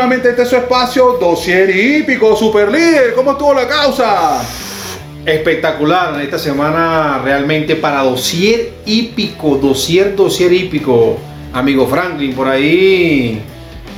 [0.00, 3.12] nuevamente este es su espacio, Dosier Hípico, Super Líder.
[3.14, 4.40] ¿Cómo estuvo la causa?
[5.26, 11.18] Espectacular esta semana realmente para Dosier Hípico, Dosier, Dosier Hípico.
[11.52, 13.42] Amigo Franklin, por ahí.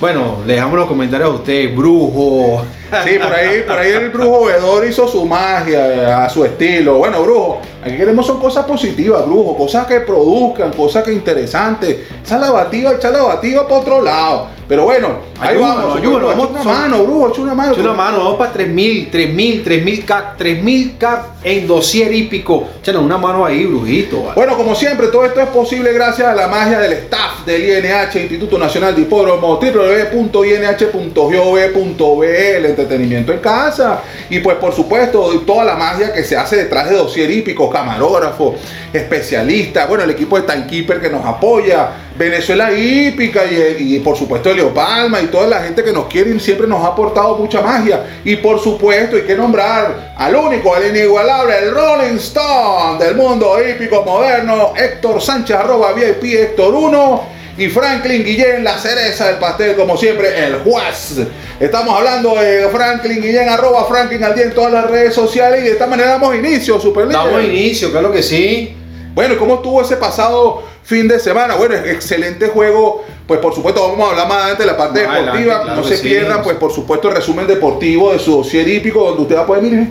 [0.01, 2.65] Bueno, le dejamos los comentarios a usted, brujo.
[3.05, 6.95] Sí, por ahí, por ahí el brujo vedor hizo su magia a su estilo.
[6.95, 11.99] Bueno, brujo, aquí queremos son cosas positivas, brujo, cosas que produzcan, cosas que interesantes.
[12.25, 14.49] Esa lavativa, echa lavativa para otro lado.
[14.69, 17.73] Pero bueno, ahí vamos, ayúdanos, vamos, una mano, brujo, echa una mano.
[17.73, 22.69] Echa una mano, vamos para 3000, 3000, 3000 cap, 3000 cap en dosier hípico.
[22.81, 24.23] Échanos una mano ahí, brujito.
[24.23, 24.35] ¿vale?
[24.35, 28.19] Bueno, como siempre, todo esto es posible gracias a la magia del staff del INH,
[28.19, 34.01] Instituto Nacional de Hipódromo, www.inh.gov.be, el entretenimiento en casa.
[34.31, 38.55] Y pues, por supuesto, toda la magia que se hace detrás de Dosier Hípico, camarógrafo,
[38.93, 44.73] especialista, bueno, el equipo de Timekeeper que nos apoya, Venezuela Hípica y, por supuesto Elio
[44.73, 48.05] Palma y toda la gente que nos quiere y siempre nos ha aportado mucha magia.
[48.25, 53.57] Y por supuesto hay que nombrar al único, al inigualable, el Rolling Stone del mundo
[53.61, 59.77] hípico moderno, Héctor Sánchez, arroba VIP Héctor 1 y Franklin Guillén, la cereza del pastel,
[59.77, 61.19] como siempre, el juez.
[61.61, 65.65] Estamos hablando de Franklin Guillén, arroba Franklin al día en todas las redes sociales y
[65.65, 68.75] de esta manera damos inicio, super Damos inicio, claro que sí.
[69.15, 71.55] Bueno, ¿cómo estuvo ese pasado fin de semana?
[71.57, 73.05] Bueno, excelente juego.
[73.27, 75.55] Pues por supuesto vamos a hablar más adelante de la parte más deportiva.
[75.57, 76.09] Adelante, claro no se sí.
[76.09, 79.47] pierdan, pues por supuesto el resumen deportivo de su dossier hípico, donde usted va a
[79.47, 79.87] poder, mirar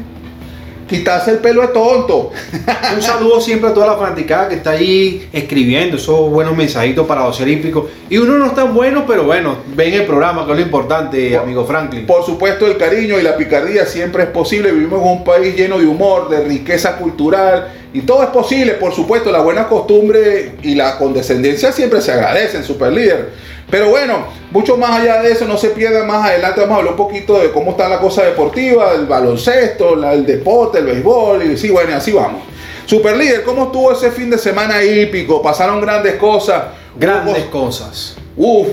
[0.92, 2.32] quitarse el pelo es tonto.
[2.96, 7.24] Un saludo siempre a toda la fanaticada que está ahí escribiendo esos buenos mensajitos para
[7.24, 7.86] los olímpicos.
[8.10, 11.30] Y uno no es tan bueno, pero bueno, ven el programa, que es lo importante,
[11.30, 12.06] por, amigo Franklin.
[12.06, 14.72] Por supuesto, el cariño y la picardía siempre es posible.
[14.74, 17.72] Vivimos en un país lleno de humor, de riqueza cultural.
[17.94, 22.64] Y todo es posible, por supuesto, la buena costumbre y la condescendencia siempre se agradecen,
[22.64, 23.30] super líder.
[23.72, 26.60] Pero bueno, mucho más allá de eso, no se pierda más adelante.
[26.60, 30.26] Vamos a hablar un poquito de cómo está la cosa deportiva, el baloncesto, la, el
[30.26, 31.44] deporte, el béisbol.
[31.44, 32.44] Y sí, bueno, así vamos.
[32.86, 35.42] Super líder, ¿cómo estuvo ese fin de semana hípico?
[35.42, 36.64] Pasaron grandes cosas.
[37.00, 38.18] Grandes hubo, cosas.
[38.36, 38.68] Uf,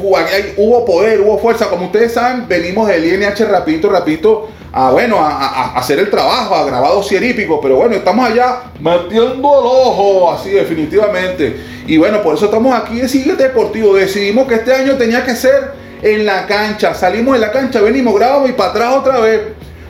[0.57, 1.71] hubo poder, hubo fuerza.
[1.71, 4.49] Como ustedes saben, venimos del INH rapidito, rapidito
[4.79, 8.63] a, bueno, a, a, hacer el trabajo, a grabar dossier hípico, pero bueno, estamos allá
[8.79, 11.57] metiendo el ojo, así definitivamente.
[11.89, 13.95] Y bueno, por eso estamos aquí en Sigue Deportivo.
[13.95, 16.95] Decidimos que este año tenía que ser en la cancha.
[16.95, 19.41] Salimos de la cancha, venimos, grabamos y para atrás otra vez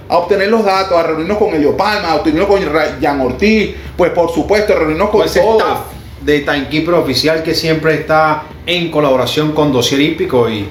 [0.08, 2.62] a obtener los datos, a reunirnos con Elio Palma, a obtenernos con
[3.02, 5.58] Jan Ortiz, pues por supuesto, a reunirnos con pues todo.
[5.58, 5.78] Staff
[6.22, 10.66] de Timekeeper Oficial que siempre está en colaboración con Dossier Hípico y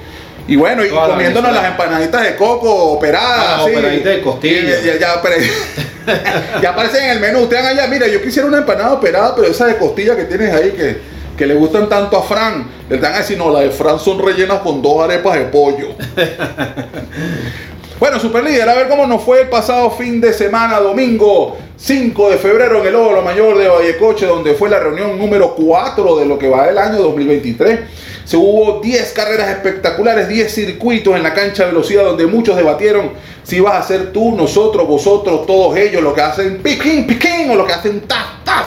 [0.48, 3.60] y bueno, y comiéndonos las empanaditas de coco operadas.
[3.60, 4.62] Ah, operaditas de costilla.
[4.62, 7.40] Ya, ya, ya, ya aparecen en el menú.
[7.40, 10.72] Ustedes allá, mira, yo quisiera una empanada operada, pero esa de costilla que tienes ahí
[10.72, 11.02] que,
[11.38, 12.66] que le gustan tanto a Fran.
[12.90, 15.90] Le dan a decir, no, las de Fran son rellenas con dos arepas de pollo.
[18.00, 22.32] bueno, super líder, a ver cómo nos fue el pasado fin de semana, domingo 5
[22.32, 26.26] de febrero en el Óvalo Mayor de Vallecoche, donde fue la reunión número 4 de
[26.26, 27.80] lo que va del año 2023.
[28.24, 33.12] Se hubo 10 carreras espectaculares, 10 circuitos en la cancha de velocidad donde muchos debatieron
[33.44, 37.56] si vas a ser tú, nosotros, vosotros, todos ellos, lo que hacen piquín, piquín o
[37.56, 38.66] lo que hacen taf, taf.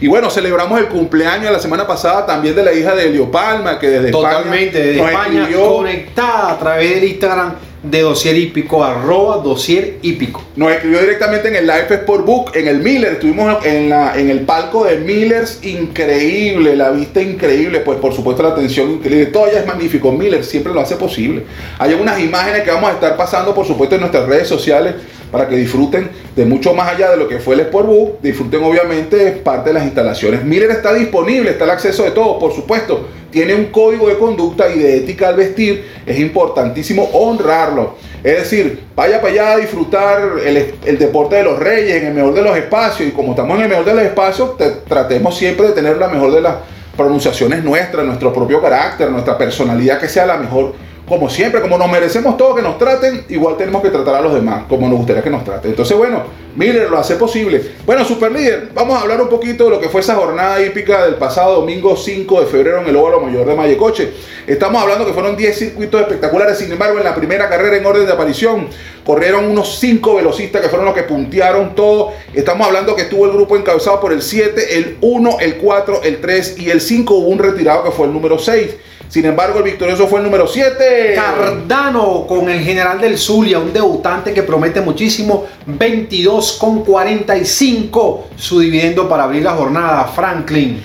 [0.00, 3.78] Y bueno, celebramos el cumpleaños la semana pasada también de la hija de Elio Palma,
[3.78, 8.82] que desde Totalmente, España, desde España, escribió, conectada a través del Instagram de Dosier Hípico,
[8.82, 10.42] arroba Dosier Hípico.
[10.56, 14.40] Nos escribió directamente en el Live Sportbook, en el Miller, estuvimos en, la, en el
[14.40, 19.60] palco de Millers, increíble, la vista increíble, pues por supuesto la atención increíble, todo ya
[19.60, 21.44] es magnífico, Miller siempre lo hace posible.
[21.78, 24.94] Hay unas imágenes que vamos a estar pasando por supuesto en nuestras redes sociales
[25.36, 29.32] para que disfruten de mucho más allá de lo que fue el Sportbook, disfruten obviamente
[29.32, 30.42] parte de las instalaciones.
[30.42, 34.66] Miller está disponible, está el acceso de todo, por supuesto, tiene un código de conducta
[34.70, 37.96] y de ética al vestir, es importantísimo honrarlo.
[38.24, 42.14] Es decir, vaya para allá a disfrutar el, el, deporte de los reyes en el
[42.14, 45.36] mejor de los espacios y como estamos en el mejor de los espacios, te, tratemos
[45.36, 46.54] siempre de tener la mejor de las
[46.96, 50.72] pronunciaciones nuestras, nuestro propio carácter, nuestra personalidad que sea la mejor
[51.08, 54.34] como siempre, como nos merecemos todo que nos traten, igual tenemos que tratar a los
[54.34, 55.70] demás como nos gustaría que nos traten.
[55.70, 56.24] Entonces, bueno,
[56.56, 57.62] Miller lo hace posible.
[57.84, 61.04] Bueno, super líder, vamos a hablar un poquito de lo que fue esa jornada hípica
[61.04, 64.12] del pasado domingo 5 de febrero en el Óvalo Mayor de Mayecoche.
[64.48, 68.06] Estamos hablando que fueron 10 circuitos espectaculares, sin embargo, en la primera carrera en orden
[68.06, 68.68] de aparición
[69.04, 72.14] corrieron unos 5 velocistas que fueron los que puntearon todo.
[72.34, 76.20] Estamos hablando que estuvo el grupo encabezado por el 7, el 1, el 4, el
[76.20, 77.14] 3 y el 5.
[77.14, 78.74] Hubo un retirado que fue el número 6.
[79.08, 81.14] Sin embargo, el victorioso fue el número 7.
[81.14, 85.46] Cardano con el general del Zulia, un debutante que promete muchísimo.
[85.66, 90.04] 22 con 45 su dividendo para abrir la jornada.
[90.04, 90.80] Franklin.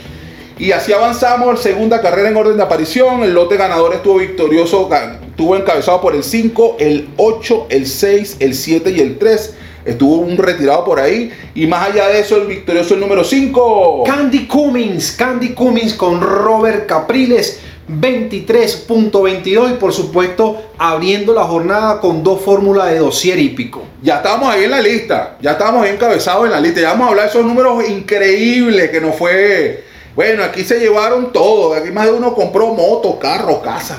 [0.62, 3.24] Y así avanzamos, segunda carrera en orden de aparición.
[3.24, 4.88] El lote ganador estuvo victorioso,
[5.28, 9.56] estuvo encabezado por el 5, el 8, el 6, el 7 y el 3.
[9.86, 11.32] Estuvo un retirado por ahí.
[11.56, 14.04] Y más allá de eso, el victorioso el número 5.
[14.06, 17.60] Candy Cummins, Candy Cummins con Robert Capriles.
[17.90, 23.84] 23.22 y por supuesto abriendo la jornada con dos fórmulas de dosier hípico.
[24.02, 27.10] Ya estamos ahí en la lista, ya estamos encabezados en la lista, ya vamos a
[27.10, 29.86] hablar de esos números increíbles que nos fue...
[30.14, 33.98] Bueno, aquí se llevaron todo, aquí más de uno compró moto, carro, casa.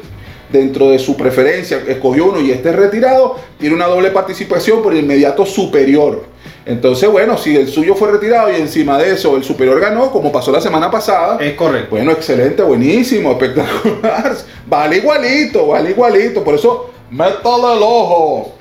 [0.51, 4.99] dentro de su preferencia escogió uno y este retirado, tiene una doble participación por el
[4.99, 6.25] inmediato superior.
[6.65, 10.31] Entonces, bueno, si el suyo fue retirado y encima de eso el superior ganó, como
[10.31, 11.37] pasó la semana pasada.
[11.39, 11.95] Es correcto.
[11.95, 14.35] Bueno, excelente, buenísimo, espectacular.
[14.67, 16.43] Vale igualito, vale igualito.
[16.43, 18.53] Por eso, métale el ojo.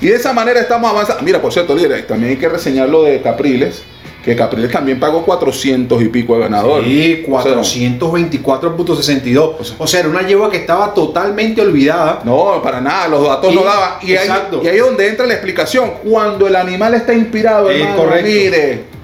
[0.00, 1.22] Y de esa manera estamos avanzando.
[1.22, 3.82] Mira, por cierto, líder, también hay que reseñar lo de Capriles,
[4.24, 6.84] que Capriles también pagó 400 y pico de ganador.
[6.84, 9.74] Sí, 424.62.
[9.78, 12.22] O, sea, era una yegua que estaba totalmente olvidada.
[12.24, 13.98] No, para nada, los datos no daban.
[14.02, 14.28] Y ahí,
[14.62, 15.92] y ahí es donde entra la explicación.
[16.04, 18.95] Cuando el animal está inspirado, hermano, mire,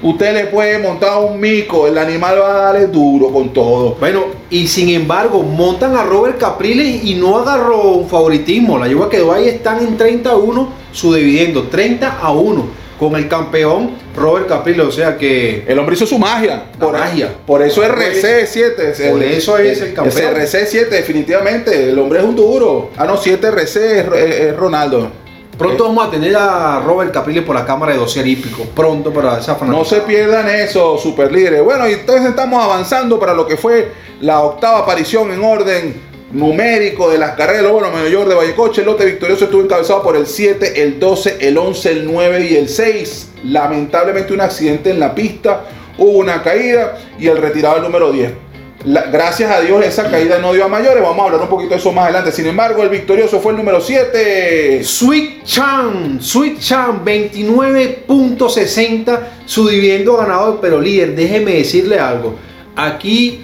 [0.00, 3.96] Usted le puede montar un mico, el animal va a darle duro con todo.
[3.98, 8.78] Bueno, y sin embargo, montan a Robert Capriles y no agarró un favoritismo.
[8.78, 13.14] La yegua quedó ahí, están en 30 a 1 su dividendo, 30 a 1 con
[13.14, 17.32] el campeón Robert Capriles, o sea que el hombre hizo su magia, por magia.
[17.46, 20.34] Por eso es RC7, por eso es el campeón.
[20.34, 22.90] RC7 definitivamente, el hombre es un duro.
[22.96, 25.10] Ah no, 7 RC es Ronaldo.
[25.58, 28.62] Pronto vamos a tener a Robert Capriles por la cámara de dossier hípico.
[28.76, 31.64] Pronto para esa No se pierdan eso, super líderes.
[31.64, 36.00] Bueno, y entonces estamos avanzando para lo que fue la octava aparición en orden
[36.30, 37.72] numérico de las carreras.
[37.72, 41.58] Bueno, mayor de Vallecoche, el lote victorioso estuvo encabezado por el 7, el 12, el
[41.58, 43.30] 11, el 9 y el 6.
[43.42, 45.64] Lamentablemente un accidente en la pista,
[45.98, 48.47] hubo una caída y el retirado el número 10
[48.84, 51.02] gracias a Dios esa caída no dio a mayores.
[51.02, 52.32] Vamos a hablar un poquito de eso más adelante.
[52.32, 54.82] Sin embargo, el victorioso fue el número 7.
[54.84, 56.18] Sweet Chan.
[56.20, 59.20] Sweet Chan, 29.60.
[59.44, 60.58] Su dividendo ganador.
[60.60, 62.36] Pero líder, déjeme decirle algo.
[62.76, 63.42] Aquí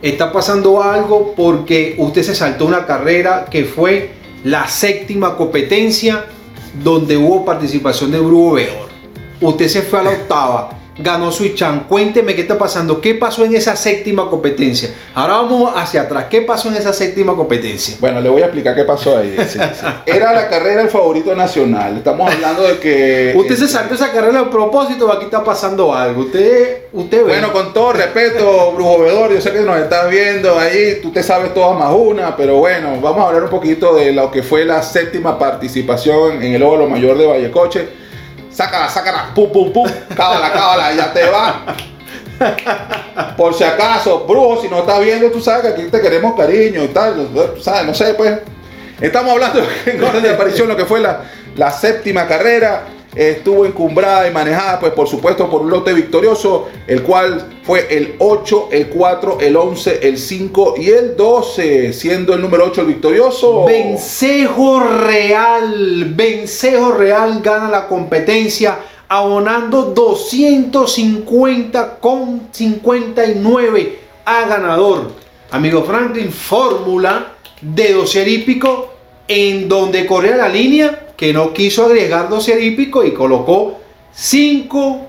[0.00, 4.10] está pasando algo porque usted se saltó una carrera que fue
[4.44, 6.24] la séptima competencia
[6.82, 8.88] donde hubo participación de Brujo Beor.
[9.40, 11.84] Usted se fue a la octava ganó Suichan.
[11.88, 14.90] Cuénteme qué está pasando, qué pasó en esa séptima competencia.
[15.14, 17.96] Ahora vamos hacia atrás, ¿qué pasó en esa séptima competencia?
[18.00, 19.36] Bueno, le voy a explicar qué pasó ahí.
[20.06, 21.96] Era la carrera del favorito nacional.
[21.96, 23.34] Estamos hablando de que.
[23.36, 26.22] Usted se saltó esa carrera a propósito, aquí está pasando algo.
[26.22, 27.32] Usted, usted ve.
[27.32, 31.22] Bueno, con todo respeto, Brujo Vedor, yo sé que nos estás viendo ahí, tú te
[31.22, 34.64] sabes todas más una, pero bueno, vamos a hablar un poquito de lo que fue
[34.64, 38.01] la séptima participación en el óvalo mayor de Vallecoche
[38.52, 41.64] sácala, sácala, pum, pum, pum, cábala, cábala, ya te va.
[43.36, 46.82] Por si acaso, brujo, si no estás viendo, tú sabes que aquí te queremos cariño
[46.82, 47.28] y tal,
[47.60, 47.86] ¿sabes?
[47.86, 48.38] No sé, pues.
[49.00, 51.22] Estamos hablando en orden de aparición, lo que fue la,
[51.56, 57.02] la séptima carrera estuvo encumbrada y manejada, pues por supuesto, por un lote victorioso, el
[57.02, 62.40] cual fue el 8, el 4, el 11, el 5 y el 12, siendo el
[62.40, 63.64] número 8 el victorioso.
[63.64, 68.78] Vencejo Real, Vencejo Real gana la competencia
[69.08, 75.12] abonando 250 con 59 a ganador.
[75.50, 78.94] Amigo Franklin, fórmula de dossier hípico
[79.28, 83.78] en donde corría la línea que no quiso agregar dossier hípico y colocó
[84.12, 85.06] 5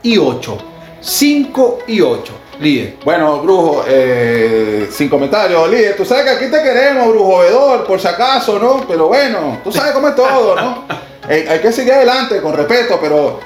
[0.00, 0.58] y 8.
[1.00, 2.32] 5 y 8.
[2.60, 2.94] Líder.
[3.04, 5.96] Bueno, Brujo, eh, sin comentarios, líder.
[5.96, 8.84] Tú sabes que aquí te queremos, Brujo Vedor, por si acaso, ¿no?
[8.86, 10.84] Pero bueno, tú sabes cómo es todo, ¿no?
[11.28, 13.40] Eh, hay que seguir adelante con respeto, pero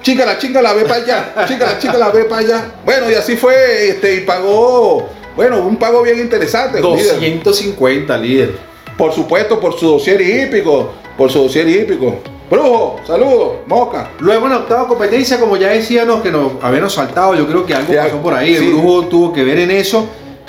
[0.00, 2.72] chica la chica la ve para allá, chica la chica la ve para allá.
[2.82, 5.06] Bueno, y así fue, este, y pagó,
[5.36, 6.80] bueno, un pago bien interesante.
[6.80, 8.56] 250, líder.
[8.96, 12.20] Por supuesto, por su dossier hípico, por su dossier hípico.
[12.48, 14.12] Brujo, saludos, Moca.
[14.20, 17.74] Luego en la octava competencia, como ya decíamos, que nos habíamos saltado, yo creo que
[17.74, 18.54] algo pasó por ahí.
[18.54, 20.08] El Brujo tuvo que ver en eso.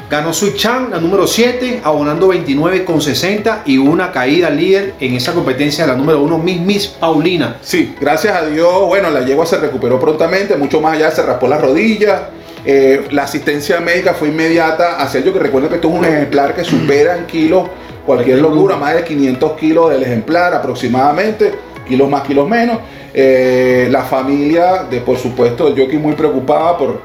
[0.09, 5.85] Ganó Sui Chan, la número 7, abonando 29,60 y una caída líder en esa competencia,
[5.85, 7.57] la número 1, Miss Miss Paulina.
[7.61, 11.47] Sí, gracias a Dios, bueno, la yegua se recuperó prontamente, mucho más allá, se raspó
[11.47, 12.21] las rodillas.
[12.65, 16.55] Eh, la asistencia médica fue inmediata hacia ello, que recuerden que esto es un ejemplar
[16.55, 17.69] que supera en kilos
[18.09, 21.53] cualquier locura, más de 500 kilos del ejemplar aproximadamente,
[21.87, 22.79] kilos más, kilos menos.
[23.13, 27.01] Eh, la familia, de por supuesto, el jockey muy preocupada por,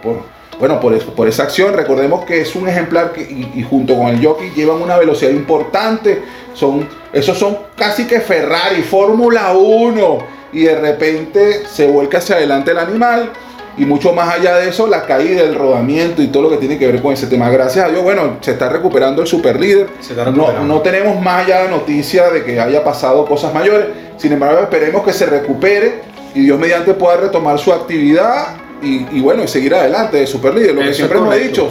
[0.59, 1.75] bueno, por, eso, por esa acción.
[1.75, 6.23] Recordemos que es un ejemplar que, y, junto con el jockey llevan una velocidad importante.
[6.55, 10.19] Son, esos son casi que Ferrari, Fórmula 1.
[10.55, 13.31] Y de repente se vuelca hacia adelante el animal
[13.77, 16.79] y mucho más allá de eso, la caída, el rodamiento y todo lo que tiene
[16.79, 17.51] que ver con ese tema.
[17.51, 19.89] Gracias a Dios, bueno, se está recuperando el super líder.
[20.35, 23.87] No, no, tenemos más allá de noticia de que haya pasado cosas mayores.
[24.17, 26.03] Sin embargo, esperemos que se recupere
[26.35, 30.75] y Dios mediante pueda retomar su actividad y, bueno, y seguir adelante de super líder.
[30.75, 31.69] Lo que siempre hemos dicho,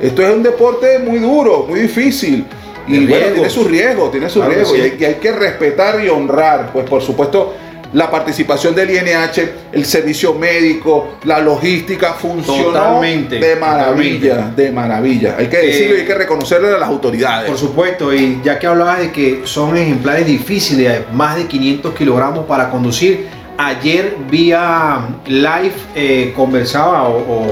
[0.00, 2.46] esto es un deporte muy duro, muy difícil.
[2.88, 4.74] Y bueno, tiene su riesgo, tiene su riesgo.
[4.74, 6.70] Y, hay, y hay que respetar y honrar.
[6.72, 7.54] Pues por supuesto
[7.92, 15.36] la participación del INH, el servicio médico, la logística funcionó de maravilla, de maravilla.
[15.38, 17.48] Hay que decirlo y hay que reconocerle a las autoridades.
[17.48, 22.44] Por supuesto, y ya que hablabas de que son ejemplares difíciles, más de 500 kilogramos
[22.44, 23.26] para conducir,
[23.56, 27.48] ayer vía live eh, conversaba o, o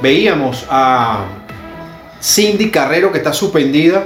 [0.00, 1.24] veíamos a
[2.22, 4.04] Cindy Carrero que está suspendida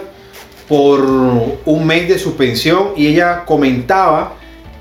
[0.69, 4.35] por un mes de suspensión y ella comentaba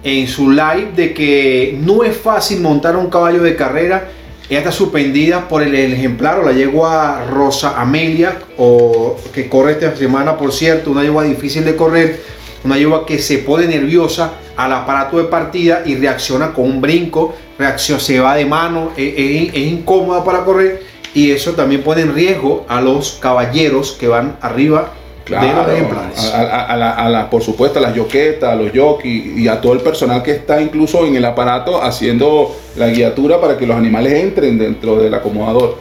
[0.04, 4.10] en su live de que no es fácil montar un caballo de carrera.
[4.50, 9.96] Ella está suspendida por el, ejemplar o la yegua Rosa Amelia, o que corre esta
[9.96, 12.20] semana, por cierto, una yegua difícil de correr,
[12.64, 17.36] una yegua que se pone nerviosa al aparato de partida y reacciona con un brinco,
[17.60, 22.02] reacciona, se va de mano, es, es- es incómoda para correr y eso también pone
[22.02, 24.94] en riesgo a los caballeros que van arriba
[25.30, 26.34] de los Claro, ejemplares.
[26.34, 29.48] a, a- a la- a la- por supuesto a las yoquetas, a los jockeys y
[29.48, 33.66] a todo el personal que está incluso en el aparato haciendo la guiatura para que
[33.68, 35.78] los animales entren dentro del acomodador.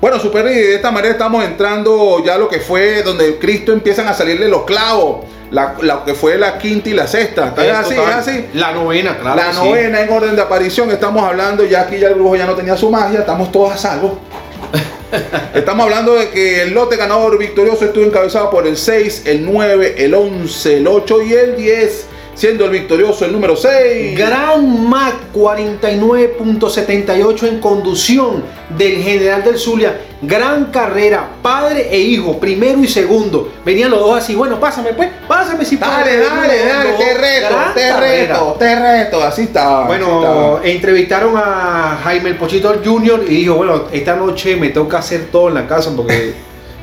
[0.00, 3.72] Bueno, Super Lee, de esta manera estamos entrando ya a lo que fue donde Cristo
[3.72, 7.52] empiezan a salirle los clavos, la, la que fue la quinta y la sexta.
[7.58, 7.94] ¿Es así?
[7.94, 8.44] ¿Es así?
[8.54, 9.36] La novena, claro.
[9.36, 9.58] la sí.
[9.62, 12.76] novena en orden de aparición, estamos hablando, ya aquí ya el brujo ya no tenía
[12.78, 14.18] su magia, estamos todos a salvo.
[15.54, 19.94] estamos hablando de que el lote ganador victorioso estuvo encabezado por el 6, el 9,
[19.98, 22.06] el 11, el 8 y el 10,
[22.40, 24.16] siendo el victorioso el número 6.
[24.16, 30.00] Gran Mac 49.78 en conducción del general del Zulia.
[30.22, 33.52] Gran carrera, padre e hijo, primero y segundo.
[33.62, 36.30] Venían los dos así, bueno, pásame pues, pásame si Dale, puedes".
[36.30, 39.82] dale, dale, Los te reto, te reto, te reto, así está.
[39.82, 45.26] Bueno, entrevistaron a Jaime el Pochito Junior y dijo, bueno, esta noche me toca hacer
[45.30, 46.32] todo en la casa porque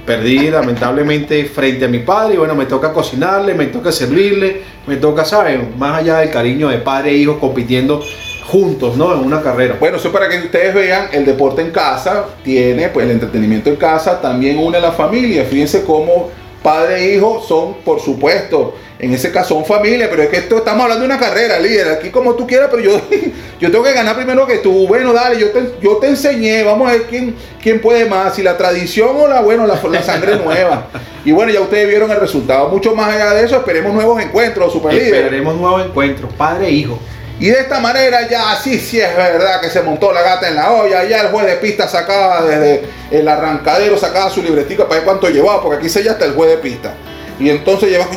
[0.08, 4.96] perdí lamentablemente frente a mi padre y bueno, me toca cocinarle, me toca servirle, me
[4.96, 5.74] toca, ¿saben?
[5.78, 8.02] Más allá del cariño de padre e hijo compitiendo
[8.46, 9.14] juntos, ¿no?
[9.14, 9.76] En una carrera.
[9.78, 13.76] Bueno, eso para que ustedes vean, el deporte en casa tiene, pues el entretenimiento en
[13.76, 15.44] casa también une a la familia.
[15.44, 16.30] Fíjense cómo
[16.62, 20.58] padre e hijo son, por supuesto, en ese caso son familia, pero es que esto
[20.58, 21.90] estamos hablando de una carrera, líder.
[21.90, 23.00] Aquí como tú quieras, pero yo,
[23.60, 24.88] yo tengo que ganar primero que tú.
[24.88, 28.44] Bueno, dale, yo te, yo te enseñé, vamos a ver quién, quién puede más, si
[28.44, 30.88] la tradición o la, bueno, la, la sangre nueva.
[31.24, 32.70] Y bueno, ya ustedes vieron el resultado.
[32.70, 35.14] Mucho más allá de eso, esperemos nuevos encuentros, super líder.
[35.14, 37.00] Esperaremos nuevos encuentros, padre e hijo.
[37.40, 40.56] Y de esta manera ya sí, sí es verdad que se montó la gata en
[40.56, 41.04] la olla.
[41.04, 45.30] Ya el juez de pista sacaba desde el arrancadero, sacaba su libretica para ver cuánto
[45.30, 46.94] llevaba, porque aquí se ya está el juez de pista.
[47.40, 48.08] Y entonces lleva,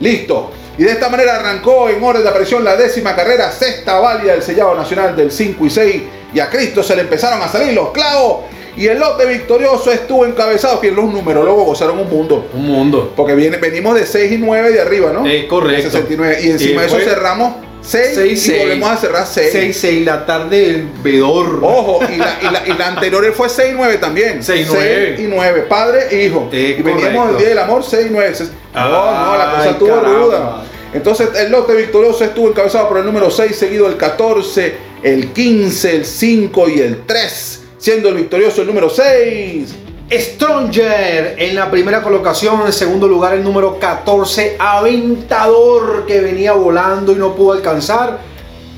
[0.00, 0.50] listo.
[0.76, 4.42] Y de esta manera arrancó en orden de aparición la décima carrera, sexta válida del
[4.42, 6.02] sellado nacional del 5 y 6.
[6.34, 8.46] Y a Cristo se le empezaron a salir los clavos.
[8.76, 12.48] Y el lote victorioso estuvo encabezado, que los numerólogos gozaron un mundo.
[12.52, 13.12] Un mundo.
[13.14, 15.24] Porque viene, venimos de 6 y 9 de arriba, ¿no?
[15.24, 15.92] Eh, correcto.
[15.92, 16.38] 69.
[16.42, 17.54] Y encima de eso cerramos
[17.86, 18.62] 6 seis, y seis.
[18.62, 19.48] volvemos a cerrar 6.
[19.52, 21.60] 6, 6, la tarde del vedor.
[21.62, 24.42] Ojo, y la, y, la, y la anterior fue 6 y 9 también.
[24.42, 25.14] Seis y nueve.
[25.16, 26.48] Seis y 9, padre e hijo.
[26.50, 27.26] Eh, y correcto.
[27.28, 28.34] del Día del Amor 6 y 9.
[28.74, 30.18] No, no, la cosa Ay, estuvo caramba.
[30.18, 30.64] ruda.
[30.94, 35.96] Entonces el lote victorioso estuvo encabezado por el número 6, seguido el 14, el 15,
[35.96, 39.74] el 5 y el 3, siendo el victorioso el número 6.
[40.10, 47.12] Stronger en la primera colocación, en segundo lugar el número 14, Aventador que venía volando
[47.12, 48.18] y no pudo alcanzar.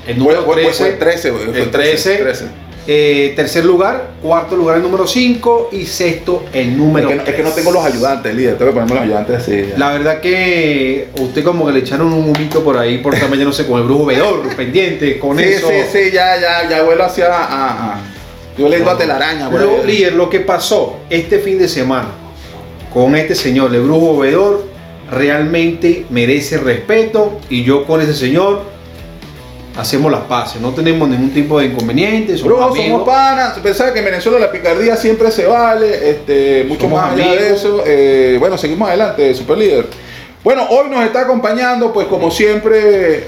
[0.07, 1.31] El número fue- 13, fue el 13.
[1.31, 2.15] fue el 13.
[2.17, 2.45] 13.
[2.89, 7.23] eh, tercer lugar, cuarto lugar el número 5 y sexto el Es número que, no-
[7.23, 7.55] es que no 3.
[7.55, 8.57] tengo los ayudantes, líder.
[8.57, 9.65] Tengo que ponerme los ayudantes así.
[9.71, 9.77] ya.
[9.77, 13.51] La verdad que usted como que le echaron un humito por ahí, por también no
[13.51, 15.67] sé, con el brujo vedor, pendiente, con sí, eso.
[15.67, 17.27] sí, sí, ya, ya, ya vuelo hacia.
[17.27, 17.99] A, a,
[18.57, 19.47] yo le a telaraña.
[19.47, 19.85] ahí.
[19.85, 22.09] líder, lo que pasó este fin de semana
[22.93, 24.65] con este señor, el brujo vedor,
[25.11, 28.63] realmente merece respeto y yo con ese señor
[29.77, 32.87] hacemos las paces, no tenemos ningún tipo de inconveniente, somos Bro, amigos.
[32.87, 33.59] somos panas.
[33.59, 36.09] Pensaba que en Venezuela la picardía siempre se vale.
[36.09, 37.83] Este, mucho Somos más allá de eso.
[37.85, 39.85] Eh, bueno, seguimos adelante, super líder.
[40.43, 43.27] Bueno, hoy nos está acompañando, pues como siempre,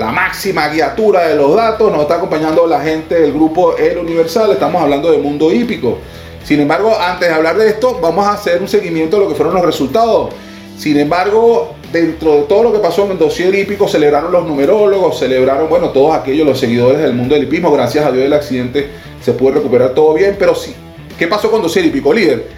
[0.00, 1.92] la máxima guiatura de los datos.
[1.92, 4.50] Nos está acompañando la gente del grupo El Universal.
[4.50, 5.98] Estamos hablando de mundo hípico.
[6.42, 9.34] Sin embargo, antes de hablar de esto, vamos a hacer un seguimiento de lo que
[9.34, 10.30] fueron los resultados.
[10.78, 15.18] Sin embargo, dentro de todo lo que pasó en el dossier hípico, celebraron los numerólogos,
[15.18, 17.70] celebraron, bueno, todos aquellos, los seguidores del mundo del hipismo.
[17.70, 18.88] Gracias a Dios el accidente
[19.22, 20.74] se pudo recuperar todo bien, pero sí.
[21.18, 22.48] ¿Qué pasó con dossier hípico, líder?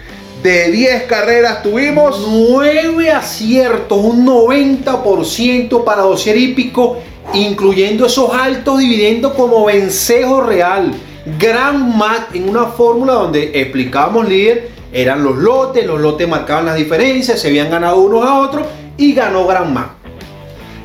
[0.41, 6.99] De 10 carreras tuvimos 9 aciertos, un 90% para dossier hípico,
[7.33, 10.93] incluyendo esos altos dividendos como vencejo real.
[11.39, 16.75] Gran Mac en una fórmula donde explicábamos, líder, eran los lotes, los lotes marcaban las
[16.75, 19.89] diferencias, se habían ganado unos a otros y ganó Gran Mac.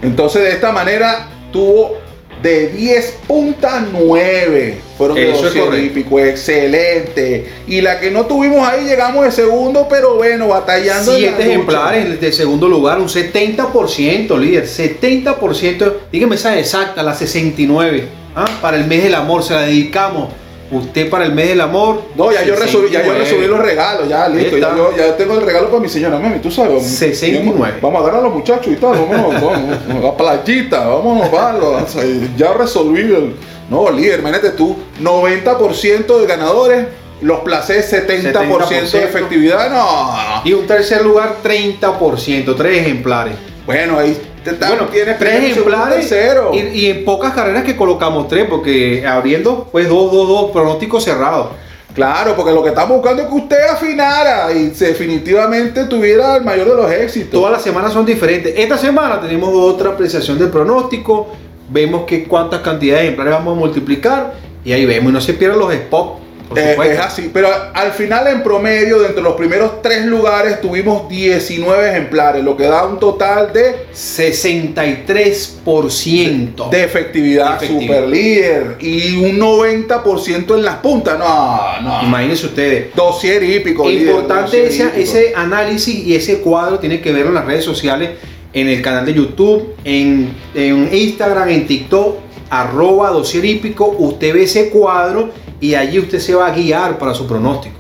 [0.01, 1.98] Entonces, de esta manera, tuvo
[2.43, 4.79] de 10 puntas 9.
[4.97, 5.87] Fueron de Eso es dossier correcto.
[5.87, 7.47] hípico, excelente.
[7.67, 11.17] Y la que no tuvimos ahí, llegamos de segundo, pero bueno, batallando.
[11.17, 18.47] Siete ejemplares de segundo lugar, un 70%, líder, 70%, dígame esa exacta, la 69, ¿ah?
[18.61, 20.31] para el mes del amor, se la dedicamos.
[20.71, 22.03] Usted para el mes del amor.
[22.15, 23.19] No, ya yo, resolví, ya yo 69.
[23.25, 24.59] resolví los regalos, ya listo.
[24.59, 26.85] Ya, yo, ya tengo el regalo para mi señora, mami, tú sabes.
[26.87, 27.79] 69.
[27.81, 31.83] Vamos a agarrar a los muchachos y tal, vámonos, vamos, a la playita, vámonos, vamos.
[31.83, 32.05] o sea,
[32.37, 33.35] Ya resolví el.
[33.71, 36.87] No, líder, imagínate tú, 90% de ganadores,
[37.21, 38.91] los placés 70%, 70%.
[38.91, 40.43] de efectividad, no.
[40.45, 43.35] Y un tercer lugar, 30%, tres ejemplares.
[43.67, 44.19] Bueno, ahí
[44.59, 46.13] bueno, tienes tres ejemplares
[46.53, 51.05] y, y, en pocas carreras que colocamos tres, porque abriendo pues dos, dos, dos pronósticos
[51.05, 51.49] cerrados.
[51.95, 56.69] Claro, porque lo que estamos buscando es que usted afinara y definitivamente tuviera el mayor
[56.69, 57.33] de los éxitos.
[57.33, 58.55] Todas las semanas son diferentes.
[58.57, 61.29] Esta semana tenemos otra apreciación del pronóstico.
[61.69, 64.35] Vemos que cuántas cantidades de ejemplares vamos a multiplicar
[64.65, 65.11] y ahí vemos.
[65.11, 69.17] Y no se pierdan los spots eh, es así, pero al final en promedio, dentro
[69.17, 76.71] de los primeros tres lugares, tuvimos 19 ejemplares, lo que da un total de 63%
[76.71, 81.19] de efectividad, super líder y un 90% en las puntas.
[81.19, 82.03] No, no.
[82.05, 82.95] Imagínense ustedes.
[82.95, 83.91] Dosier hípico.
[83.91, 88.11] Importante ese, ese análisis y ese cuadro tiene que verlo en las redes sociales,
[88.53, 93.95] en el canal de YouTube, en, en Instagram, en TikTok, arroba dosier hípico.
[93.99, 95.31] Usted ve ese cuadro
[95.61, 97.77] y allí usted se va a guiar para su pronóstico.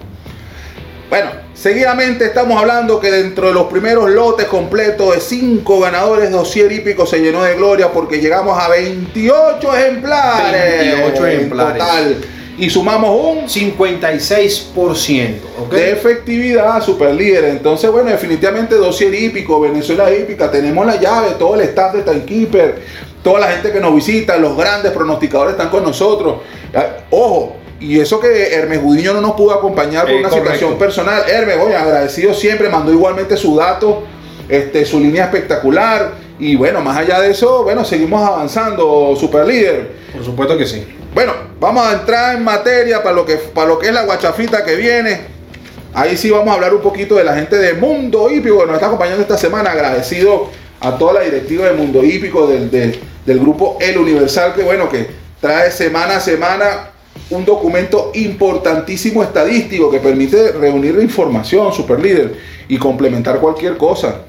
[1.08, 6.70] Bueno, seguidamente estamos hablando que dentro de los primeros lotes completos de 5 ganadores, dossier
[6.70, 10.96] hípico se llenó de gloria porque llegamos a 28 ejemplares.
[10.96, 11.82] 28 ejemplares.
[11.82, 12.16] Total.
[12.58, 17.44] Y sumamos un 56% de efectividad super líder.
[17.44, 22.82] Entonces, bueno, definitivamente dossier hípico, Venezuela hípica, tenemos la llave, todo el staff de Timekeeper,
[23.22, 26.38] toda la gente que nos visita, los grandes pronosticadores están con nosotros.
[26.74, 31.22] Ah, ojo, y eso que Hermes Gudiño no nos pudo acompañar por una situación personal.
[31.28, 34.02] Hermes, voy agradecido siempre, mandó igualmente su dato,
[34.48, 36.12] este, su línea espectacular.
[36.40, 39.92] Y bueno, más allá de eso, bueno, seguimos avanzando, super líder.
[40.12, 40.86] Por supuesto que sí.
[41.14, 44.64] Bueno, vamos a entrar en materia para lo que, para lo que es la guachafita
[44.64, 45.20] que viene.
[45.94, 48.74] Ahí sí vamos a hablar un poquito de la gente de Mundo Hípico que nos
[48.74, 49.70] está acompañando esta semana.
[49.70, 50.48] Agradecido
[50.80, 55.06] a toda la directiva de Mundo Hípico del, del grupo El Universal, que bueno, que
[55.40, 56.90] trae semana a semana
[57.30, 62.34] un documento importantísimo estadístico que permite reunir la información, super líder,
[62.68, 64.22] y complementar cualquier cosa.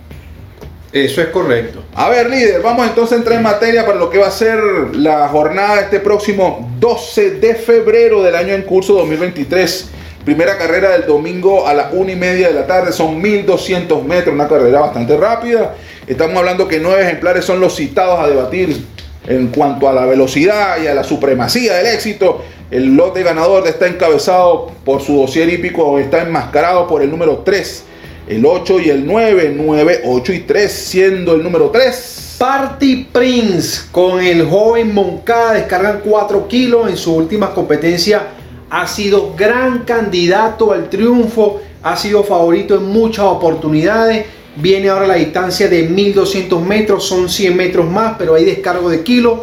[0.92, 1.84] Eso es correcto.
[1.94, 4.60] A ver, líder, vamos entonces a entrar en materia para lo que va a ser
[4.94, 9.90] la jornada este próximo 12 de febrero del año en curso 2023.
[10.26, 14.34] Primera carrera del domingo a las 1 y media de la tarde, son 1200 metros,
[14.34, 15.76] una carrera bastante rápida.
[16.10, 18.84] Estamos hablando que nueve ejemplares son los citados a debatir
[19.28, 22.44] en cuanto a la velocidad y a la supremacía del éxito.
[22.72, 27.84] El lote ganador está encabezado por su dossier hípico, está enmascarado por el número 3,
[28.28, 32.38] el 8 y el 9, 9, 8 y 3, siendo el número 3.
[32.40, 38.30] Party Prince con el joven Moncada descargan 4 kilos en su última competencia.
[38.72, 44.39] Ha sido gran candidato al triunfo, ha sido favorito en muchas oportunidades.
[44.56, 49.04] Viene ahora la distancia de 1200 metros, son 100 metros más, pero hay descargo de
[49.04, 49.40] kilos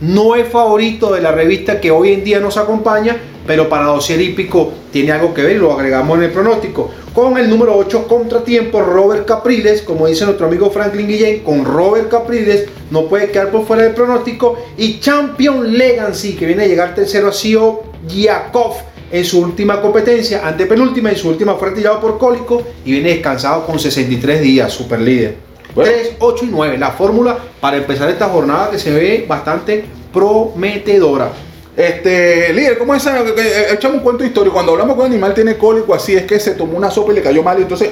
[0.00, 3.16] no es favorito de la revista que hoy en día nos acompaña,
[3.46, 6.90] pero para dossier hípico tiene algo que ver lo agregamos en el pronóstico.
[7.14, 12.10] Con el número 8, contratiempo, Robert Capriles, como dice nuestro amigo Franklin Guillén, con Robert
[12.10, 14.58] Capriles no puede quedar por fuera del pronóstico.
[14.76, 18.74] Y Champion Legacy, que viene a llegar tercero, ha sido Yakov
[19.10, 23.64] en su última competencia, antepenúltima, en su última fue retirado por cólico y viene descansado
[23.64, 25.36] con 63 días, super líder.
[25.74, 26.78] 3, 8 y 9.
[26.78, 31.30] La fórmula para empezar esta jornada que se ve bastante prometedora.
[31.76, 33.20] Este, líder, ¿cómo es esa?
[33.20, 34.54] Eh, echamos un cuento histórico.
[34.54, 37.16] Cuando hablamos con un animal tiene cólico, así es que se tomó una sopa y
[37.16, 37.58] le cayó mal.
[37.58, 37.90] Y entonces,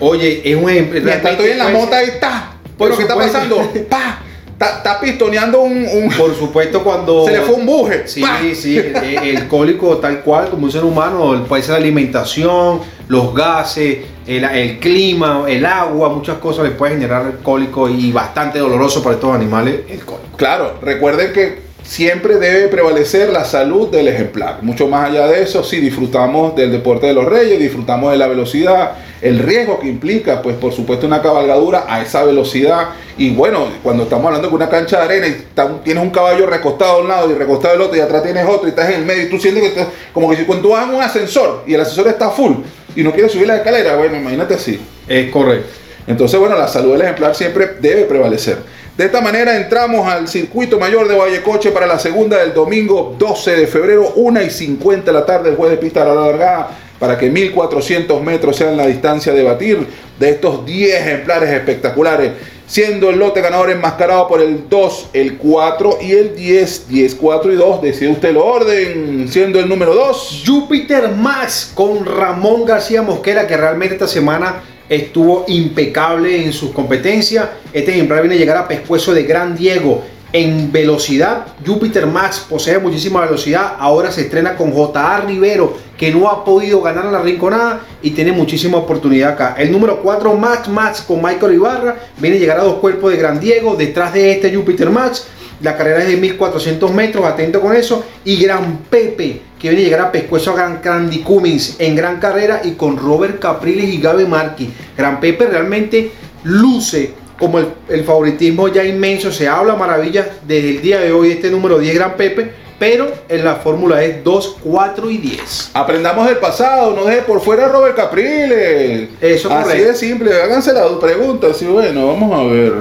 [0.00, 0.70] oye, es un.
[0.70, 2.52] Estoy en la mota y está.
[2.78, 3.70] ¿Pero qué está pasando?
[3.90, 4.20] ¡Pah!
[4.60, 7.24] Está, pistoneando un, Por supuesto, cuando.
[7.24, 8.06] Se le fue un buje.
[8.06, 8.22] Sí,
[8.54, 8.76] sí.
[8.76, 14.78] El, cólico, tal cual, como un ser humano, puede ser la alimentación, los gases, el,
[14.78, 19.34] clima, el agua, muchas cosas le puede generar el cólico y bastante doloroso para estos
[19.34, 20.36] animales el cólico.
[20.36, 24.62] Claro, recuerden que siempre debe prevalecer la salud del ejemplar.
[24.62, 28.26] Mucho más allá de eso, si disfrutamos del deporte de los reyes, disfrutamos de la
[28.26, 32.90] velocidad, el riesgo que implica, pues por supuesto una cabalgadura a esa velocidad.
[33.18, 35.46] Y bueno, cuando estamos hablando de una cancha de arena y
[35.84, 38.66] tienes un caballo recostado a un lado y recostado al otro y atrás tienes otro
[38.66, 40.88] y estás en el medio y tú sientes que estás, como que si cuando vas
[40.88, 42.54] en un ascensor y el ascensor está full
[42.96, 44.80] y no quieres subir la escalera, bueno, imagínate así.
[45.06, 45.68] Es correcto.
[46.06, 48.58] Entonces, bueno, la salud del ejemplar siempre debe prevalecer.
[49.00, 53.52] De esta manera entramos al circuito mayor de Vallecoche para la segunda del domingo 12
[53.52, 56.68] de febrero, 1 y 50 de la tarde, el juez de pista a la largada
[56.98, 59.86] para que 1400 metros sean la distancia de batir
[60.18, 62.32] de estos 10 ejemplares espectaculares,
[62.66, 67.52] siendo el lote ganador enmascarado por el 2, el 4 y el 10, 10, 4
[67.54, 70.42] y 2, decide usted el orden, siendo el número 2.
[70.46, 74.56] Júpiter Max con Ramón García Mosquera, que realmente esta semana
[74.90, 77.48] estuvo impecable en sus competencias.
[77.72, 81.46] Este ejemplar viene a llegar a pescuezo de Gran Diego en velocidad.
[81.64, 83.76] Jupiter Max posee muchísima velocidad.
[83.78, 85.20] Ahora se estrena con J.A.
[85.22, 89.54] Rivero, que no ha podido ganar en la rinconada y tiene muchísima oportunidad acá.
[89.56, 91.96] El número 4, Max Max con Michael Ibarra.
[92.18, 93.76] Viene a llegar a dos cuerpos de Gran Diego.
[93.76, 95.26] Detrás de este Jupiter Max.
[95.62, 98.04] La carrera es de 1400 metros, atento con eso.
[98.24, 102.18] Y Gran Pepe, que viene a llegar a Pescuezo a Gran Candy Cummins en gran
[102.18, 104.70] carrera y con Robert Capriles y Gabe Marqui.
[104.96, 106.12] Gran Pepe realmente
[106.44, 111.50] luce como el, favoritismo ya inmenso, se habla maravillas desde el día de hoy, este
[111.50, 115.72] número 10 Gran Pepe, pero en la fórmula es 2, 4 y 10.
[115.74, 119.10] Aprendamos del pasado, no deje por fuera a Robert Capriles.
[119.20, 122.72] Eso Así de simple, háganse la pregunta, así bueno, vamos a ver.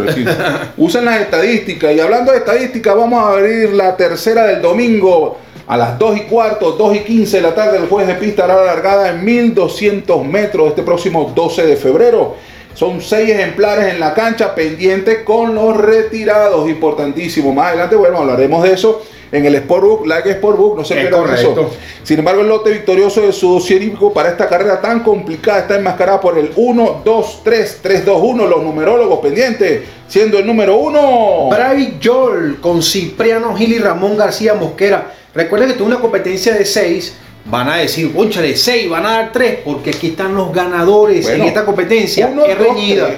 [0.77, 5.75] Usen las estadísticas y hablando de estadísticas, vamos a abrir la tercera del domingo a
[5.75, 8.55] las 2 y cuarto, 2 y 15 de la tarde, el juez de pista hará
[8.55, 12.37] la largada en 1200 metros este próximo 12 de febrero.
[12.79, 16.69] Son seis ejemplares en la cancha pendientes con los retirados.
[16.69, 17.51] Importantísimo.
[17.51, 19.01] Más adelante, bueno, hablaremos de eso
[19.33, 21.71] en el Sportbook, like Sportbook, no se pierdan eso.
[22.03, 26.21] Sin embargo, el lote victorioso de su dossier para esta carrera tan complicada está enmascarado
[26.21, 31.49] por el 1, 2, 3, 3, 2, 1, los numerólogos pendientes, siendo el número 1.
[31.49, 35.15] Bray Joel con Cipriano Gil y Ramón García Mosquera.
[35.35, 37.13] Recuerden que tuvo una competencia de 6
[37.45, 41.41] van a decir, de 6, van a dar 3, porque aquí están los ganadores en
[41.41, 42.33] esta competencia.
[42.47, 43.09] es reñida.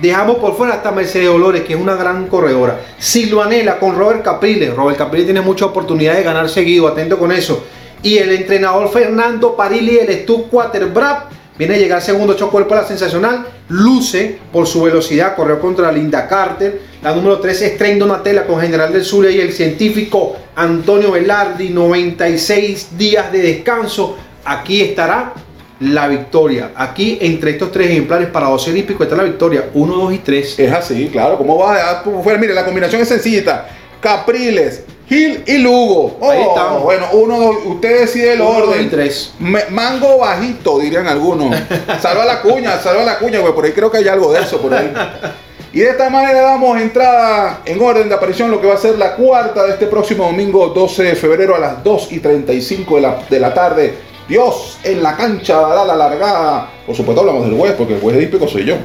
[0.00, 2.80] Dejamos por fuera hasta Mercedes Dolores, que es una gran corredora.
[2.98, 4.74] Silvanela con Robert Capriles.
[4.74, 7.62] Robert Capriles tiene mucha oportunidad de ganar seguido, atento con eso.
[8.02, 12.84] Y el entrenador Fernando Parili, el Stu Quaterbrap, viene a llegar segundo, ocho cuerpo la
[12.84, 13.46] sensacional.
[13.68, 16.80] Luce por su velocidad, corrió contra Linda Carter.
[17.02, 21.70] La número 3 es Train Donatella con General del Zulia y el científico Antonio Velardi,
[21.70, 24.16] 96 días de descanso.
[24.44, 25.32] Aquí estará
[25.80, 26.70] la victoria.
[26.76, 29.68] Aquí entre estos tres ejemplares para 12 olímpicos está la victoria.
[29.74, 30.58] 1, 2 y 3.
[30.60, 31.36] Es así, claro.
[31.38, 32.38] ¿Cómo va a fuera?
[32.38, 33.68] Mire, la combinación es sencillita.
[34.00, 36.18] Capriles, Gil y Lugo.
[36.22, 36.82] Ahí oh, estamos.
[36.84, 38.76] Bueno, uno, usted decide el orden.
[38.76, 39.34] 2 y 3.
[39.70, 41.52] mango bajito, dirían algunos.
[42.00, 43.52] salva la cuña, salva la cuña, güey.
[43.52, 44.92] Por ahí creo que hay algo de eso por ahí.
[45.72, 48.98] Y de esta manera damos entrada en orden de aparición lo que va a ser
[48.98, 53.00] la cuarta de este próximo domingo 12 de febrero a las 2 y 35 de
[53.00, 53.94] la, de la tarde.
[54.28, 56.70] Dios en la cancha dará la largada.
[56.84, 58.76] Por supuesto hablamos del juez porque el juez hípico soy yo.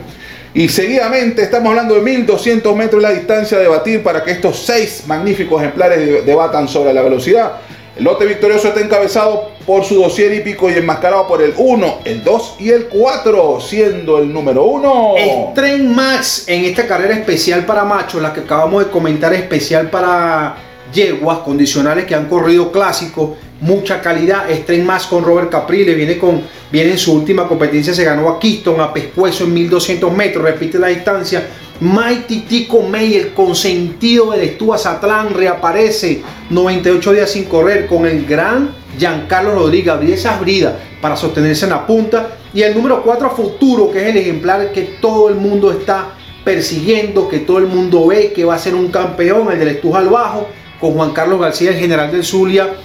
[0.54, 5.04] Y seguidamente estamos hablando de 1200 metros la distancia de batir para que estos seis
[5.08, 7.52] magníficos ejemplares debatan sobre la velocidad.
[7.98, 12.24] El lote victorioso está encabezado por su dossier hípico y enmascarado por el 1, el
[12.24, 15.14] 2 y el 4, siendo el número 1.
[15.18, 19.90] El tren Max en esta carrera especial para machos, la que acabamos de comentar, especial
[19.90, 20.58] para
[20.94, 24.46] yeguas condicionales que han corrido clásicos, mucha calidad.
[24.66, 28.40] Tren Max con Robert Caprile, viene, con, viene en su última competencia, se ganó a
[28.40, 31.48] Keystone, a Pescuezo en 1200 metros, repite la distancia
[31.80, 38.26] Mighty Tico May, el consentido del Estúa Satlán, reaparece 98 días sin correr con el
[38.26, 42.38] gran Giancarlo Rodríguez, abrir esa brida para sostenerse en la punta.
[42.52, 47.28] Y el número 4 Futuro, que es el ejemplar que todo el mundo está persiguiendo,
[47.28, 50.10] que todo el mundo ve que va a ser un campeón, el del Estuja al
[50.10, 50.48] Bajo,
[50.80, 52.76] con Juan Carlos García, el general del Zulia,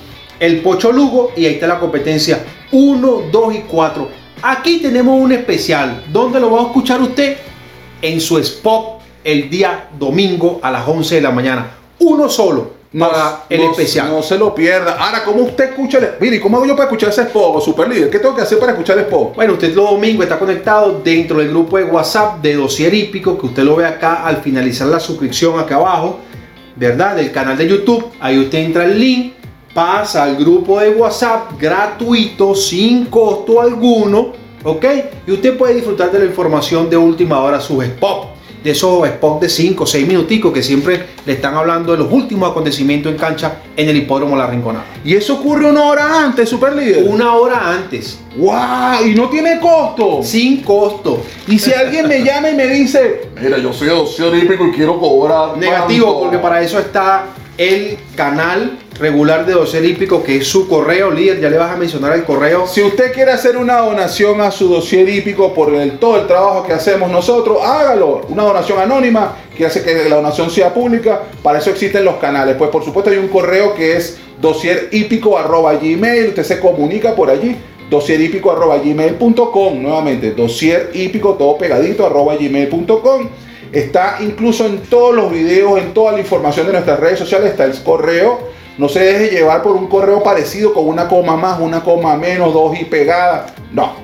[0.41, 4.09] el Pocho Lugo, y ahí está la competencia 1, 2 y 4.
[4.43, 6.05] Aquí tenemos un especial.
[6.13, 7.37] ¿Dónde lo va a escuchar usted?
[8.03, 11.71] en su spot el día domingo a las 11 de la mañana.
[12.01, 14.11] Uno solo para el especial.
[14.11, 14.97] No se lo pierda.
[14.99, 18.11] Ahora, ¿cómo usted escucha el Mire, ¿cómo hago yo para escuchar ese spot, super líder?
[18.11, 19.37] ¿Qué tengo que hacer para escuchar el spot?
[19.37, 23.47] Bueno, usted los domingos está conectado dentro del grupo de WhatsApp de Dosier Hípico, que
[23.47, 26.19] usted lo ve acá al finalizar la suscripción acá abajo,
[26.77, 27.17] ¿verdad?
[27.17, 28.07] Del canal de YouTube.
[28.21, 29.35] Ahí usted entra el link,
[29.75, 34.85] pasa al grupo de WhatsApp gratuito, sin costo alguno ¿ok?
[35.27, 38.29] Y usted puede disfrutar de la información de última hora, sus spots,
[38.63, 42.13] de esos spots de 5 o 6 minuticos que siempre le están hablando de los
[42.13, 44.85] últimos acontecimientos en cancha en el hipódromo La Rinconada.
[45.05, 47.05] Y eso ocurre una hora antes, Super Líder.
[47.05, 48.19] Una hora antes.
[48.37, 49.07] ¡Wow!
[49.07, 50.23] Y no tiene costo.
[50.23, 51.23] Sin costo.
[51.49, 54.99] Y si alguien me llama y me dice, mira, yo soy adopción hípico y quiero
[54.99, 55.57] cobrar.
[55.57, 57.27] Negativo, porque para eso está
[57.59, 61.77] el canal regular de dossier hípico, que es su correo, líder, ya le vas a
[61.77, 62.67] mencionar el correo.
[62.67, 66.65] Si usted quiere hacer una donación a su dossier hípico por el, todo el trabajo
[66.65, 68.23] que hacemos nosotros, hágalo.
[68.29, 71.23] Una donación anónima que hace que la donación sea pública.
[71.43, 72.57] Para eso existen los canales.
[72.57, 77.57] Pues por supuesto hay un correo que es gmail Usted se comunica por allí
[77.91, 83.29] gmail.com nuevamente dossier hípico todo pegadito arroba gmail.com
[83.73, 87.65] está incluso en todos los videos en toda la información de nuestras redes sociales está
[87.65, 91.83] el correo no se deje llevar por un correo parecido con una coma más, una
[91.83, 93.47] coma menos, dos y pegada.
[93.73, 93.95] No.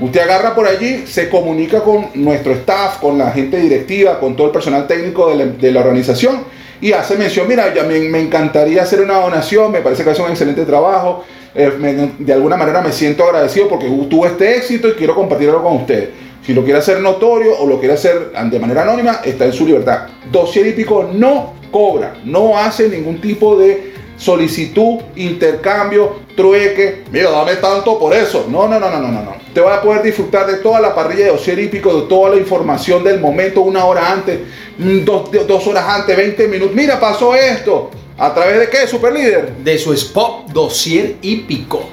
[0.00, 4.48] Usted agarra por allí, se comunica con nuestro staff, con la gente directiva, con todo
[4.48, 6.44] el personal técnico de la, organización
[6.80, 10.30] y hace mención, mira, ya me, encantaría hacer una donación, me parece que hace un
[10.30, 15.16] excelente trabajo, eh, de alguna manera me siento agradecido porque tuve este éxito y quiero
[15.16, 16.10] compartirlo con ustedes.
[16.44, 19.66] Si lo quiere hacer notorio o lo quiere hacer de manera anónima, está en su
[19.66, 20.08] libertad.
[20.32, 27.04] Dossier hípico no cobra, no hace ningún tipo de solicitud, intercambio, trueque.
[27.10, 28.46] Mira, dame tanto por eso.
[28.50, 29.34] No, no, no, no, no, no.
[29.54, 32.36] Te vas a poder disfrutar de toda la parrilla de dossier hípico, de toda la
[32.36, 34.40] información del momento, una hora antes,
[34.78, 36.74] mm, dos, dos horas antes, 20 minutos.
[36.74, 37.90] Mira, pasó esto.
[38.18, 39.54] ¿A través de qué, super líder?
[39.58, 41.88] De su spot dossier hípico.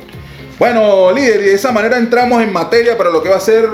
[0.57, 3.67] Bueno, líder, y de esa manera entramos en materia para lo que va a ser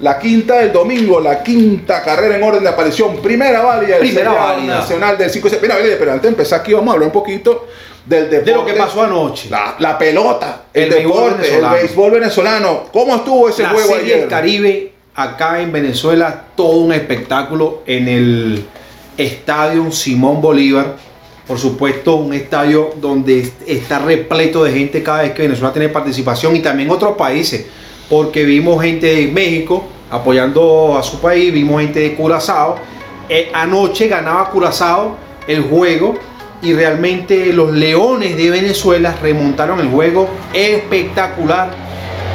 [0.00, 5.16] la quinta del domingo, la quinta carrera en orden de aparición, primera válida del nacional
[5.16, 7.66] del 5 Mira, líder, pero antes de empezar aquí vamos a hablar un poquito
[8.04, 8.50] del deporte.
[8.50, 9.48] De lo que pasó anoche.
[9.50, 12.84] La, la pelota, el, El deporte, el béisbol venezolano.
[12.92, 14.20] ¿Cómo estuvo ese la juego Serie ayer?
[14.20, 18.64] del Caribe acá en Venezuela, todo un espectáculo en el
[19.16, 20.96] Estadio Simón Bolívar.
[21.46, 26.56] Por supuesto, un estadio donde está repleto de gente cada vez que Venezuela tiene participación
[26.56, 27.66] y también otros países,
[28.10, 32.76] porque vimos gente de México apoyando a su país, vimos gente de Curazao.
[33.28, 36.14] Eh, anoche ganaba Curazao el juego
[36.62, 41.70] y realmente los Leones de Venezuela remontaron el juego espectacular.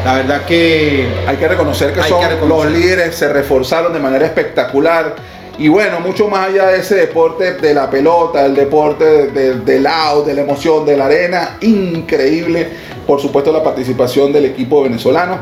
[0.06, 2.72] La verdad que Hay que reconocer que son que reconocer.
[2.72, 5.16] los líderes, se reforzaron de manera espectacular.
[5.62, 9.56] Y bueno, mucho más allá de ese deporte de la pelota, el deporte de- de-
[9.60, 12.68] del out, de la emoción, de la arena, increíble.
[13.06, 15.38] Por supuesto, la participación del equipo venezolano.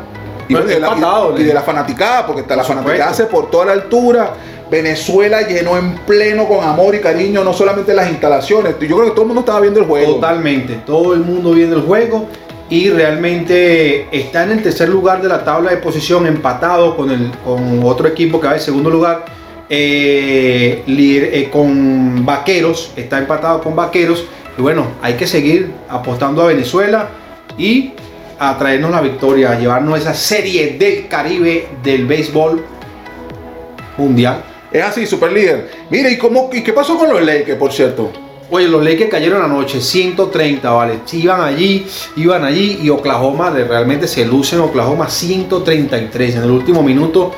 [0.49, 3.49] Y, de la, empatado, y- y de la fanaticada, porque está la fanaticada se por
[3.49, 4.33] toda la altura.
[4.69, 8.75] Venezuela llenó en pleno con amor y cariño, no solamente las instalaciones.
[8.81, 10.15] Yo creo que todo el mundo estaba viendo el juego.
[10.15, 12.27] Totalmente, todo el mundo viendo el juego
[12.69, 17.31] y realmente está en el tercer lugar de la tabla de posición empatado con, el,
[17.45, 19.25] con otro equipo que va en segundo lugar.
[19.69, 24.25] Eh, eh, con Vaqueros, está empatado con Vaqueros.
[24.57, 27.09] Y bueno, hay que seguir apostando a Venezuela
[27.57, 27.91] y
[28.39, 32.63] a traernos la victoria, a llevarnos esa serie del Caribe del béisbol
[33.97, 34.43] mundial.
[34.71, 35.69] Es así, super líder.
[35.89, 38.11] Mire, ¿y, cómo, ¿y qué pasó con los Lakers, por cierto?
[38.51, 40.93] Oye, los Lakers cayeron anoche, 130, ¿vale?
[41.11, 46.35] Iban allí, iban allí y Oklahoma de- realmente se luce en Oklahoma 133.
[46.35, 47.31] En el último minuto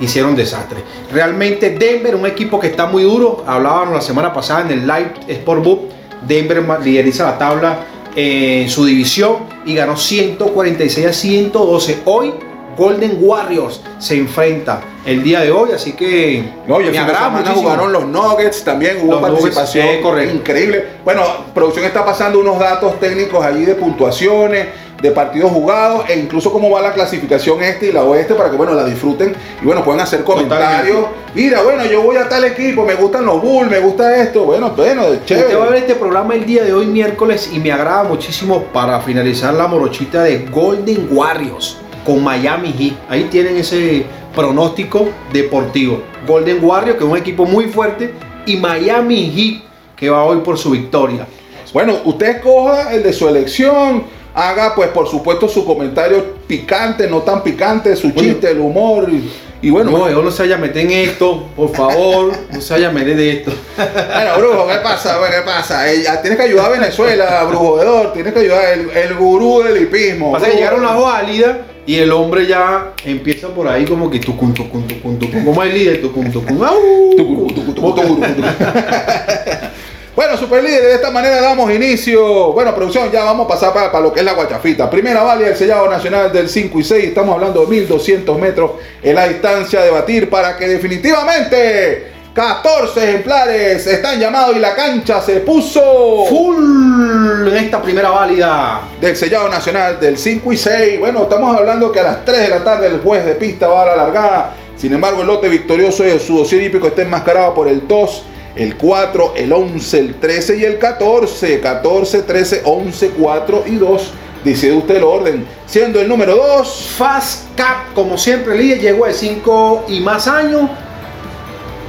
[0.00, 0.78] hicieron desastre.
[1.12, 5.12] Realmente Denver, un equipo que está muy duro, hablábamos la semana pasada en el Live
[5.28, 5.88] Sport Book,
[6.26, 7.78] Denver lideriza la tabla
[8.14, 11.98] en su división y ganó 146 a 112.
[12.04, 12.32] Hoy
[12.76, 17.42] Golden Warriors se enfrenta el día de hoy, así que No, y el me agrada
[17.54, 20.36] jugaron los Nuggets, también hubo Los Nuggets, participación correcto.
[20.36, 20.84] increíble.
[21.04, 21.22] Bueno,
[21.54, 24.68] producción está pasando unos datos técnicos allí de puntuaciones,
[25.00, 28.56] de partidos jugados e incluso cómo va la clasificación este y la oeste para que
[28.56, 31.06] bueno la disfruten y bueno puedan hacer comentarios.
[31.34, 34.72] Mira, bueno, yo voy a tal equipo, me gustan los Bulls, me gusta esto, bueno,
[34.76, 35.78] bueno, Usted va a ver chévere.
[35.78, 40.24] este programa el día de hoy, miércoles, y me agrada muchísimo para finalizar la morochita
[40.24, 42.94] de Golden Warriors con Miami Heat.
[43.08, 46.02] Ahí tienen ese pronóstico deportivo.
[46.26, 48.12] Golden Warriors, que es un equipo muy fuerte,
[48.46, 49.62] y Miami Heat,
[49.96, 51.26] que va hoy por su victoria.
[51.72, 54.02] Bueno, usted escoja el de su elección,
[54.40, 59.30] haga pues por supuesto su comentario picante, no tan picante, su chiste, el humor y,
[59.62, 62.72] y bueno, no, yo no se vaya a meter en esto, por favor, no se
[62.72, 63.52] vaya a meter de esto.
[63.76, 65.18] Bueno, Brujo, ¿qué pasa?
[65.30, 65.92] ¿Qué pasa?
[65.92, 67.78] Eh, tienes que ayudar a Venezuela, Brujo
[68.14, 70.32] tienes que ayudar el, el gurú del hipismo.
[70.32, 74.54] Pasa que llegaron las válidas y el hombre ya empieza por ahí como que tucun,
[74.54, 77.14] tucun, tucun, tucun, como el líder, tucun, tucun, au.
[77.16, 78.42] Tucurú, tucu, tucu, tucu, tucu.
[80.16, 82.52] Bueno, super líder, de esta manera damos inicio.
[82.52, 84.90] Bueno, producción, ya vamos a pasar para, para lo que es la guachafita.
[84.90, 87.04] Primera válida del sellado nacional del 5 y 6.
[87.04, 93.86] Estamos hablando de 1200 metros en la distancia de batir para que definitivamente 14 ejemplares
[93.86, 98.82] están llamados y la cancha se puso full en esta primera válida.
[99.00, 101.00] del sellado nacional del 5 y 6.
[101.00, 103.82] Bueno, estamos hablando que a las 3 de la tarde el juez de pista va
[103.82, 104.54] a la largada.
[104.76, 108.24] Sin embargo, el lote victorioso de su dossier hípico está enmascarado por el 2,
[108.56, 111.60] el 4, el 11, el 13 y el 14.
[111.60, 114.10] 14, 13, 11, 4 y 2.
[114.44, 115.46] Decide usted el orden.
[115.66, 116.94] Siendo el número 2.
[116.96, 120.62] Fast Cap, como siempre, líder, llegó de 5 y más años.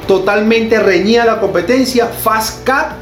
[0.08, 2.08] Totalmente reñida la competencia.
[2.08, 2.93] Fast Cap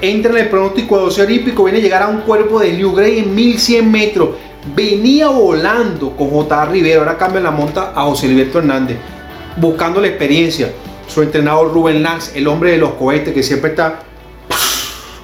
[0.00, 1.64] entra en el pronóstico de dossier hípico.
[1.64, 4.30] Viene a llegar a un cuerpo de New Gray en 1100 metros.
[4.74, 6.66] Venía volando con J.
[6.66, 7.00] Rivero.
[7.00, 8.98] Ahora cambia la monta a José Alberto Hernández.
[9.56, 10.70] Buscando la experiencia.
[11.10, 14.00] Su entrenador Rubén Lance, el hombre de los cohetes que siempre está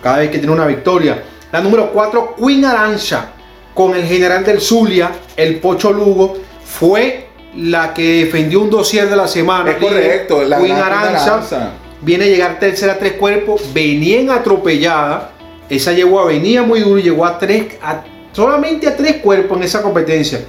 [0.03, 1.22] cada vez que tiene una victoria.
[1.53, 3.30] La número 4, Queen Arancha,
[3.72, 9.16] con el general del Zulia, el Pocho Lugo, fue la que defendió un dossier de
[9.16, 9.70] la semana.
[9.70, 11.72] Es correcto, la Queen Arancha Aranza.
[12.01, 15.32] viene a llegar tercera a tres cuerpos, venían atropellada.
[15.68, 19.64] Esa yegua venía muy duro y llegó a tres, a, solamente a tres cuerpos en
[19.64, 20.41] esa competencia.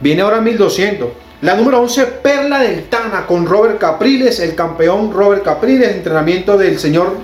[0.00, 1.08] Viene ahora 1200.
[1.40, 6.80] La número 11, Perla del Tana, con Robert Capriles, el campeón Robert Capriles, entrenamiento del
[6.80, 7.16] señor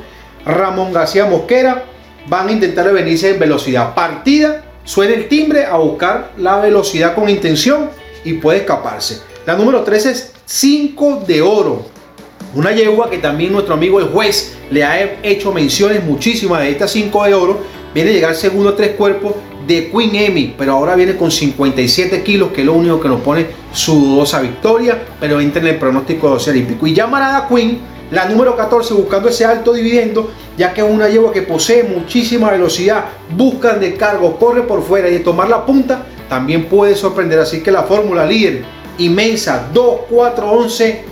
[0.46, 1.82] Ramón García Mosquera.
[2.28, 3.92] Van a intentar venirse en velocidad.
[3.92, 7.90] Partida, suena el timbre a buscar la velocidad con intención
[8.24, 9.20] y puede escaparse.
[9.46, 11.84] La número 13 es 5 de oro.
[12.54, 16.92] Una yegua que también nuestro amigo el juez le ha hecho menciones muchísimas de estas
[16.92, 17.60] 5 de oro.
[17.92, 19.34] Viene a llegar segundo a tres cuerpos
[19.66, 23.20] de Queen Emmy, pero ahora viene con 57 kilos, que es lo único que nos
[23.20, 26.86] pone su dudosa victoria, pero entra en el pronóstico de olímpico.
[26.86, 27.78] Y llamará a Queen,
[28.10, 32.50] la número 14, buscando ese alto dividendo, ya que es una yegua que posee muchísima
[32.50, 33.06] velocidad,
[33.36, 37.38] buscan de cargo, corre por fuera y de tomar la punta, también puede sorprender.
[37.38, 38.64] Así que la fórmula líder
[38.98, 41.04] inmensa 2, 4, 11,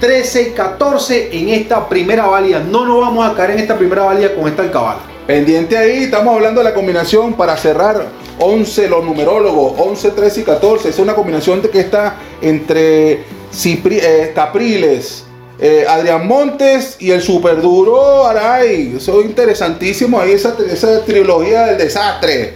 [0.00, 2.60] 13 y 14 en esta primera válida.
[2.60, 5.09] No nos vamos a caer en esta primera válida con esta alcabala.
[5.30, 8.04] Pendiente ahí, estamos hablando de la combinación para cerrar
[8.40, 10.88] 11, los numerólogos, 11, 13 y 14.
[10.88, 13.22] Es una combinación que está entre
[13.54, 15.26] Cipri, eh, Capriles,
[15.62, 18.94] eh, Adrián Montes y el super duro Aray.
[18.96, 22.54] Eso es interesantísimo ahí, esa, esa trilogía del desastre.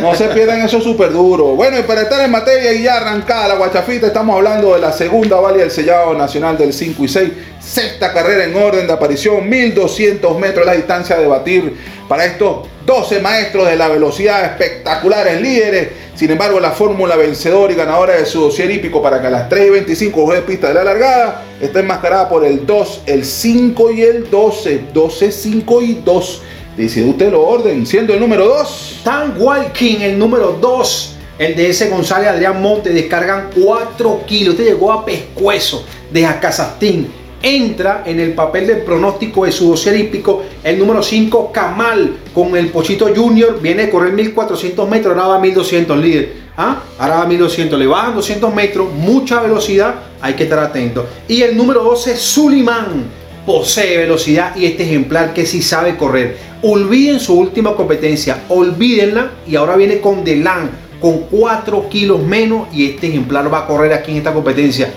[0.00, 1.56] No se pierdan esos super duros.
[1.56, 4.92] Bueno, y para estar en materia y ya arrancada la guachafita, estamos hablando de la
[4.92, 7.30] segunda válida del sellado nacional del 5 y 6.
[7.60, 11.76] Sexta carrera en orden de aparición, 1200 metros la distancia de batir
[12.08, 15.88] para estos 12 maestros de la velocidad espectaculares líderes.
[16.14, 19.46] Sin embargo, la fórmula vencedora y ganadora de su dossier hípico para que a las
[19.50, 23.90] 3 y 25 de pista de la largada está enmascarada por el 2, el 5
[23.92, 24.80] y el 12.
[24.94, 26.42] 12, 5 y 2.
[26.78, 29.00] Decide usted lo orden, siendo el número 2.
[29.04, 31.16] Tan Walking, el número 2.
[31.38, 34.54] El de ese González Adrián Monte descargan 4 kilos.
[34.54, 37.12] Este llegó a pescuezo de Acazastín
[37.42, 42.56] entra en el papel del pronóstico de su dossier hípico el número 5 Kamal con
[42.56, 46.48] el Pochito Junior viene a correr 1400 metros ahora va 1200 líder.
[46.56, 46.82] ¿Ah?
[46.98, 51.06] ahora va 1200 le bajan 200 metros mucha velocidad hay que estar atento.
[51.28, 53.04] Y el número 12 Suliman
[53.46, 56.36] posee velocidad y este ejemplar que sí sabe correr.
[56.62, 60.70] Olviden su última competencia olvídenla y ahora viene con Delan
[61.00, 64.92] con 4 kilos menos y este ejemplar va a correr aquí en esta competencia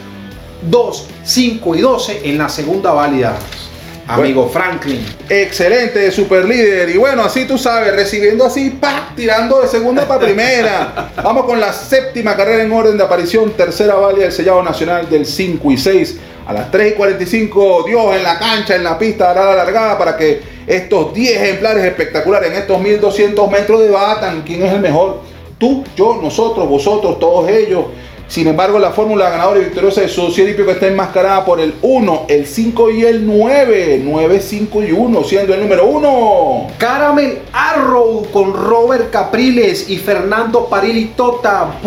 [0.62, 3.38] 2, 5 y 12 en la segunda válida.
[4.08, 5.06] Amigo Franklin.
[5.30, 6.90] Excelente, super líder.
[6.90, 11.12] Y bueno, así tú sabes, recibiendo así, pa, tirando de segunda para primera.
[11.24, 15.26] Vamos con la séptima carrera en orden de aparición, tercera válida del sellado nacional del
[15.26, 16.18] 5 y 6.
[16.48, 19.98] A las 3 y 45, Dios en la cancha, en la pista, hará la largada
[19.98, 25.22] para que estos 10 ejemplares espectaculares en estos 1200 metros debatan quién es el mejor.
[25.58, 27.86] Tú, yo, nosotros, vosotros, todos ellos.
[28.32, 32.28] Sin embargo, la fórmula ganadora y victoriosa de su hípico está enmascarada por el 1,
[32.30, 34.04] el 5 y el 9.
[34.06, 36.68] 9, 5 y 1, siendo el número 1.
[36.78, 41.82] Caramel Arrow con Robert Capriles y Fernando Parili Tota.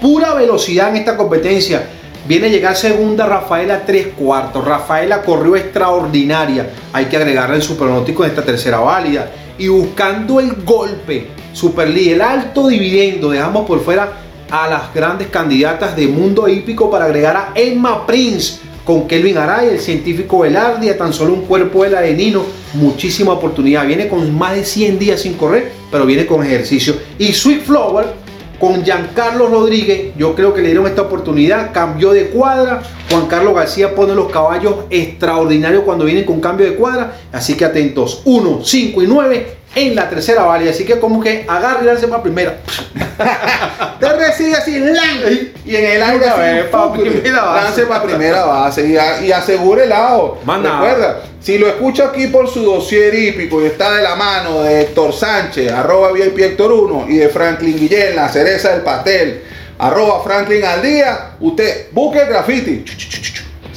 [0.00, 1.88] pura velocidad en esta competencia.
[2.28, 4.64] Viene a llegar segunda Rafaela 3 cuartos.
[4.64, 6.70] Rafaela corrió extraordinaria.
[6.92, 9.32] Hay que agregarle el supernótico en esta tercera válida.
[9.58, 15.96] Y buscando el golpe, Super el alto dividendo, dejamos por fuera a las grandes candidatas
[15.96, 20.96] de mundo hípico para agregar a Emma Prince con Kelvin Aray, el científico Velardi, a
[20.96, 22.42] tan solo un cuerpo de arenino,
[22.72, 23.86] muchísima oportunidad.
[23.86, 26.94] Viene con más de 100 días sin correr, pero viene con ejercicio.
[27.18, 28.06] Y Sweet Flower
[28.58, 32.82] con Giancarlo Rodríguez, yo creo que le dieron esta oportunidad, cambió de cuadra.
[33.10, 37.18] Juan Carlos García pone los caballos extraordinarios cuando vienen con cambio de cuadra.
[37.30, 40.70] Así que atentos, 1, 5 y 9 en la tercera válida.
[40.70, 42.56] Así que como que agarre y lance para primera.
[44.00, 44.76] Te recibe así,
[45.64, 46.26] y en el aire
[47.64, 50.38] lance para primera base y, y asegure el lado.
[50.46, 54.82] Recuerda, si lo escucha aquí por su dossier hípico y está de la mano de
[54.82, 59.42] Héctor Sánchez, arroba VIP Héctor 1 y de Franklin Guillén, la cereza del pastel,
[59.78, 62.84] arroba Franklin al día, usted busque el graffiti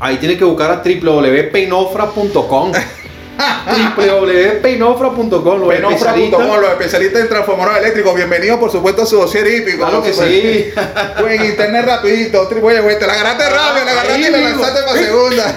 [0.00, 2.72] Ahí tiene que buscar a www.peinofra.com.
[3.96, 7.22] www.peinofra.com los especialistas los especialistas.
[7.22, 8.14] en transformadores eléctricos.
[8.14, 9.78] Bienvenidos por supuesto a su dossier hípico.
[9.78, 10.70] Claro que sí.
[11.28, 14.98] en internet rapidito oye güey te la agarraste rápido la agarraste y la lanzaste para
[14.98, 15.54] segunda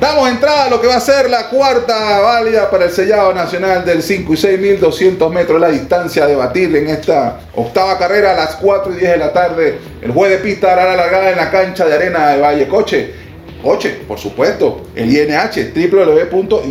[0.00, 3.84] Damos entrada a lo que va a ser la cuarta válida para el sellado nacional
[3.84, 8.56] del 5 y 6.200 metros la distancia de batir en esta octava carrera a las
[8.56, 9.78] 4 y 10 de la tarde.
[10.02, 13.14] El juez de pista hará la largada en la cancha de arena de Valle Coche.
[13.62, 16.64] Coche, por supuesto, el INH, www.inh.com.be.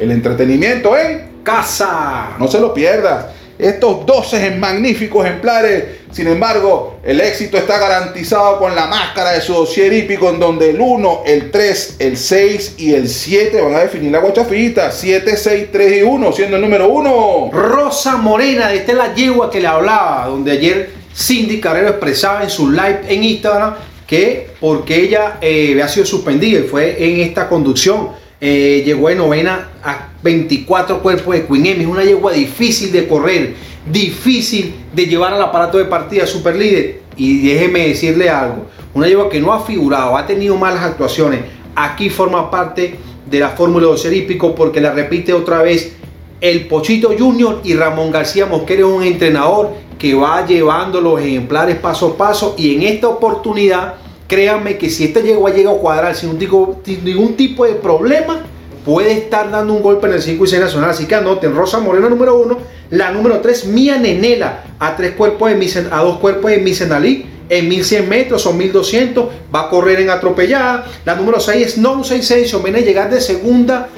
[0.00, 2.30] El entretenimiento en casa.
[2.38, 3.26] No se lo pierdas
[3.58, 5.84] estos 12 magníficos ejemplares.
[6.12, 10.70] Sin embargo, el éxito está garantizado con la máscara de su dossier hípico, en donde
[10.70, 14.90] el 1, el 3, el 6 y el 7 van a definir la guachafita.
[14.90, 17.50] 7, 6, 3 y 1, siendo el número 1.
[17.52, 22.50] Rosa Morena, esta es la yegua que le hablaba, donde ayer Cindy Carrero expresaba en
[22.50, 23.74] su live en Instagram
[24.06, 28.08] que porque ella eh, había sido suspendida y fue en esta conducción
[28.40, 31.82] eh, llegó de novena a 24 cuerpos de Queen M.
[31.82, 33.54] Es una yegua difícil de correr,
[33.90, 37.02] difícil de llevar al aparato de partida super líder.
[37.16, 41.40] Y déjeme decirle algo: una yegua que no ha figurado, ha tenido malas actuaciones.
[41.74, 42.96] Aquí forma parte
[43.28, 45.96] de la Fórmula 2 Hípico porque la repite otra vez
[46.40, 51.76] el Pochito Junior y Ramón García Mosquera es un entrenador que va llevando los ejemplares
[51.76, 53.96] paso a paso y en esta oportunidad
[54.28, 58.42] créanme que si esta yegua llega a cuadrar sin, ningún tipo de problema,
[58.84, 60.90] puede estar dando un golpe en el 5 y 6 nacional.
[60.90, 62.58] Así que anoten Rosa Morena número 1,
[62.90, 67.68] la número 3, Mía Nenela, a, tres cuerpos de a dos cuerpos de Misenalí en
[67.68, 70.86] 1100 metros o 1200, va a correr en atropellada.
[71.06, 73.88] La número 6 es No 66, viene a llegar de segunda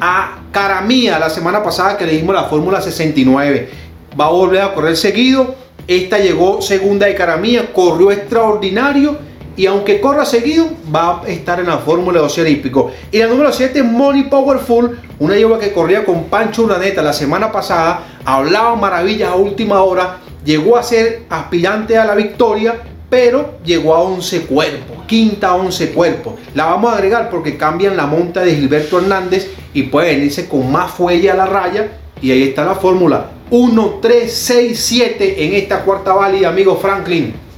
[0.00, 3.68] a Caramía la semana pasada que le dimos la Fórmula 69.
[4.18, 5.56] Va a volver a correr seguido.
[5.88, 9.29] Esta llegó segunda de Caramía, corrió extraordinario
[9.60, 12.92] y aunque corra seguido, va a estar en la Fórmula 2 hípico.
[13.12, 17.52] Y la número 7, Money Powerful, una yegua que corría con Pancho Uraneta la semana
[17.52, 22.76] pasada, hablaba maravillas a última hora, llegó a ser aspirante a la victoria,
[23.10, 26.36] pero llegó a 11 cuerpos, quinta 11 cuerpos.
[26.54, 30.72] La vamos a agregar porque cambian la monta de Gilberto Hernández y puede venirse con
[30.72, 31.98] más fuelle a la raya.
[32.22, 37.49] Y ahí está la fórmula 1, 3, 6, 7 en esta cuarta válida, amigo Franklin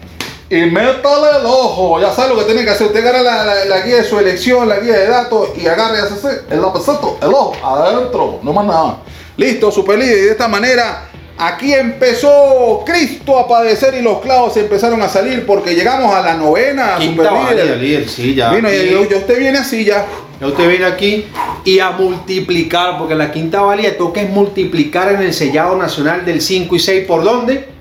[0.52, 1.98] y métale el ojo.
[1.98, 2.88] Ya sabe lo que tiene que hacer.
[2.88, 6.42] Usted agarra la, guía de su elección, la guía de datos y agarra y hace
[6.50, 8.38] el lapesato, el ojo, adentro.
[8.42, 8.98] No más nada.
[9.38, 10.18] Listo, super líder.
[10.18, 15.46] Y de esta manera, aquí empezó Cristo a padecer y los clavos empezaron a salir
[15.46, 18.06] porque llegamos a la novena, super líder.
[18.06, 18.52] Sí, ya.
[18.52, 20.04] ya usted viene así ya.
[20.38, 21.24] Ya usted viene aquí
[21.64, 26.42] y a multiplicar, porque la quinta valía toca es multiplicar en el sellado nacional del
[26.42, 27.06] 5 y 6.
[27.06, 27.71] ¿Por dónde?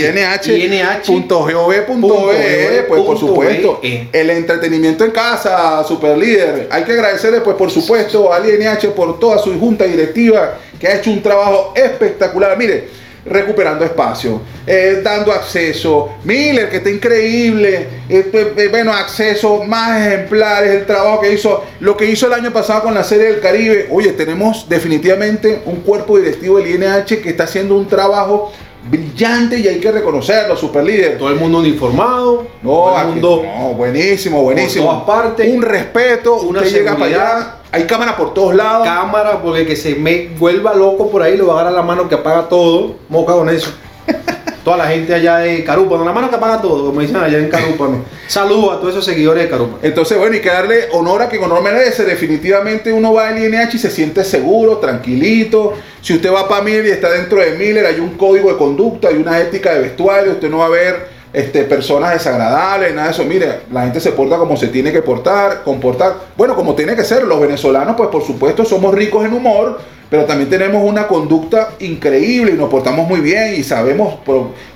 [2.88, 6.66] pues por supuesto, el entretenimiento en casa, super líder.
[6.70, 10.96] Hay que agradecerle, pues por supuesto, al INH por toda su junta directiva que ha
[10.96, 12.57] hecho un trabajo espectacular.
[12.57, 12.88] Mire,
[13.29, 16.11] recuperando espacio, eh, dando acceso.
[16.24, 17.89] Miller, que está increíble.
[18.09, 22.53] Este, eh, bueno, acceso, más ejemplares, el trabajo que hizo, lo que hizo el año
[22.53, 23.89] pasado con la Serie del Caribe.
[23.91, 28.53] Oye, tenemos definitivamente un cuerpo directivo del INH que está haciendo un trabajo
[28.89, 31.18] brillante y hay que reconocerlo, super líder.
[31.18, 32.47] Todo el mundo uniformado.
[32.62, 35.05] No, mundo no buenísimo, buenísimo.
[35.47, 38.86] Un respeto, una llega para allá hay cámara por todos lados.
[38.86, 42.08] Cámara, porque que se me vuelva loco por ahí, le va a dar la mano
[42.08, 42.96] que apaga todo.
[43.08, 43.70] Moca con eso.
[44.64, 47.48] Toda la gente allá de Carúpano, la mano que apaga todo, como dicen allá en
[47.48, 48.04] Carúpano.
[48.26, 49.78] Saludos a todos esos seguidores de Carúpano.
[49.80, 52.04] Entonces, bueno, hay que darle honor a que honor merece.
[52.04, 55.74] Definitivamente uno va al INH y se siente seguro, tranquilito.
[56.00, 59.06] Si usted va para Miller y está dentro de Miller, hay un código de conducta,
[59.06, 63.12] hay una ética de vestuario, usted no va a ver este, personas desagradables, nada de
[63.12, 63.22] eso.
[63.26, 66.14] Mire, la gente se porta como se tiene que portar, comportar.
[66.34, 67.24] Bueno, como tiene que ser.
[67.24, 69.78] Los venezolanos, pues por supuesto, somos ricos en humor,
[70.09, 74.14] pero también tenemos una conducta increíble y nos portamos muy bien y sabemos,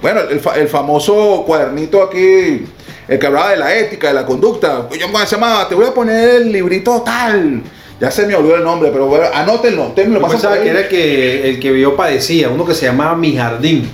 [0.03, 2.67] bueno, el, famoso cuadernito aquí,
[3.09, 4.87] el que hablaba de la ética, de la conducta.
[4.99, 7.63] Yo me llamaba, te voy a poner el librito tal.
[7.99, 9.89] Ya se me olvidó el nombre, pero bueno, anótenlo.
[9.89, 12.85] Usted me lo pasa que era el que, el que yo padecía, uno que se
[12.85, 13.91] llamaba Mi Jardín.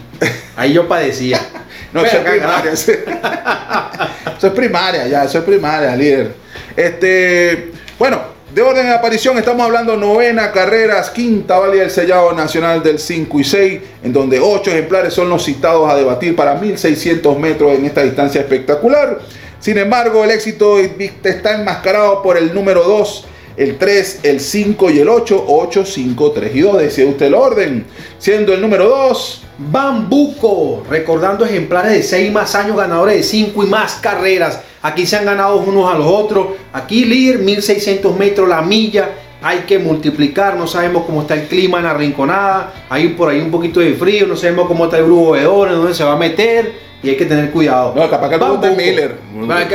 [0.57, 1.41] Ahí yo padecía.
[1.97, 2.73] No, eso es primaria.
[4.37, 6.35] Eso, es primaria, ya, eso es primaria, líder.
[6.77, 8.21] Este, bueno,
[8.55, 13.41] de orden de aparición estamos hablando novena carreras, quinta válida del sellado nacional del 5
[13.41, 17.87] y 6, en donde 8 ejemplares son los citados a debatir para 1600 metros en
[17.87, 19.21] esta distancia espectacular.
[19.59, 23.27] Sin embargo, el éxito está enmascarado por el número 2,
[23.57, 26.79] el 3, el 5 y el 8, 8, 5, 3 y 2.
[26.79, 27.87] Decía usted el orden.
[28.19, 33.67] Siendo el número 2, Bambuco, recordando ejemplares de 6 más años, ganadores de 5 y
[33.67, 34.61] más carreras.
[34.83, 36.49] Aquí se han ganado unos a los otros.
[36.73, 39.11] Aquí líder, 1600 metros la milla.
[39.43, 43.41] hay que multiplicar, no sabemos cómo está el clima en la rinconada, hay por ahí
[43.41, 46.15] un poquito de frío, no sabemos cómo está el brujo vedor, en dónde se va
[46.15, 47.93] a meter y hay que tener cuidado.
[47.95, 49.17] No, capaz que el de Miller.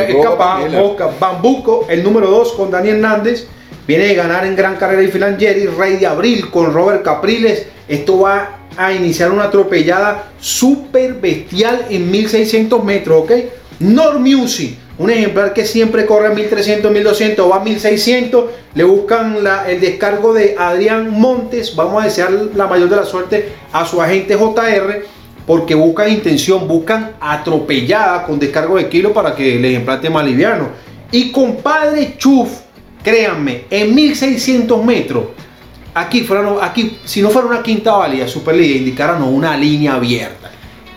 [0.10, 0.84] Es capaz, Miller.
[1.20, 3.48] Bambuco, el número 2 con Dani Hernández,
[3.92, 8.20] viene de ganar en gran carrera y Filangieri, Rey de Abril con Robert Capriles, esto
[8.22, 13.32] va a iniciar una atropellada súper bestial en 1600 metros, ¿ok?
[13.82, 19.70] Normusi, un ejemplar que siempre corre a 1300, 1200, va a 1600, le buscan la-
[19.70, 24.02] el descargo de Adrián Montes, vamos a desear la mayor de la suerte a su
[24.02, 25.04] agente JR,
[25.46, 30.24] porque buscan intención, buscan atropellada con descargo de kilo para que el ejemplar esté más
[30.24, 30.70] liviano.
[31.12, 32.48] Y compadre Chuf,
[33.04, 35.26] créanme, en 1600 metros,
[35.94, 40.52] aquí, fuera, aquí si no fuera una quinta válida, Superliga, indicaran una línea abierta.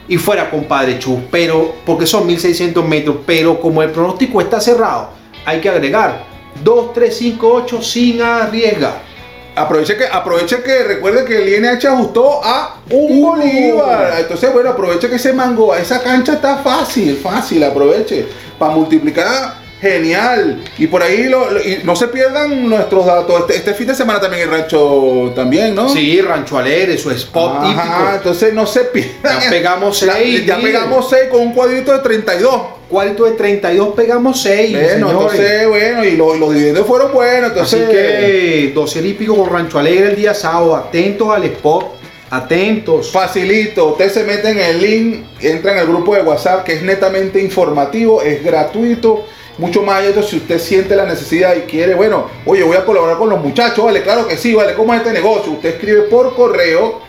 [0.06, 5.10] Y fuera compadre Chuf, pero porque son 1600 metros, pero como el pronóstico está cerrado,
[5.46, 6.24] hay que agregar
[6.62, 9.14] 2, 3, 5, 8 sin arriesgar.
[9.56, 13.26] Aproveche que, aproveche que recuerde que el INH ajustó a un Uh.
[13.28, 14.14] Bolívar.
[14.18, 18.26] Entonces, bueno, aproveche que ese mango, esa cancha está fácil, fácil, aproveche.
[18.58, 20.62] Para multiplicar, genial.
[20.78, 23.40] Y por ahí lo- lo- y no se pierdan nuestros datos.
[23.40, 25.88] Este, este fin de semana también el rancho también, ¿no?
[25.88, 28.14] Sí, Rancho Alegre, su spot Ajá, típico.
[28.16, 29.40] entonces no se pierdan.
[29.40, 30.72] Ya pegamos Ya- seis, Ya, mire.
[30.72, 32.60] pegamos 6 con un cuadrito de 32.
[32.88, 34.72] Cuarto de 32 pegamos 6.
[34.72, 37.50] Bueno, entonces, bueno, y, lo- y los dividendos fueron buenos.
[37.50, 40.76] Entonces, Así que dossier hípico con Rancho Alegre el día sábado.
[40.76, 41.94] Atentos al spot.
[42.30, 43.10] Atentos.
[43.12, 46.82] Facilito, usted se mete en el link, entra en el grupo de WhatsApp que es
[46.82, 49.24] netamente informativo, es gratuito.
[49.56, 52.76] Mucho más allá de esto, si usted siente la necesidad y quiere, bueno, oye, voy
[52.76, 55.52] a colaborar con los muchachos, vale, claro que sí, vale, ¿cómo es este negocio?
[55.52, 57.00] Usted escribe por correo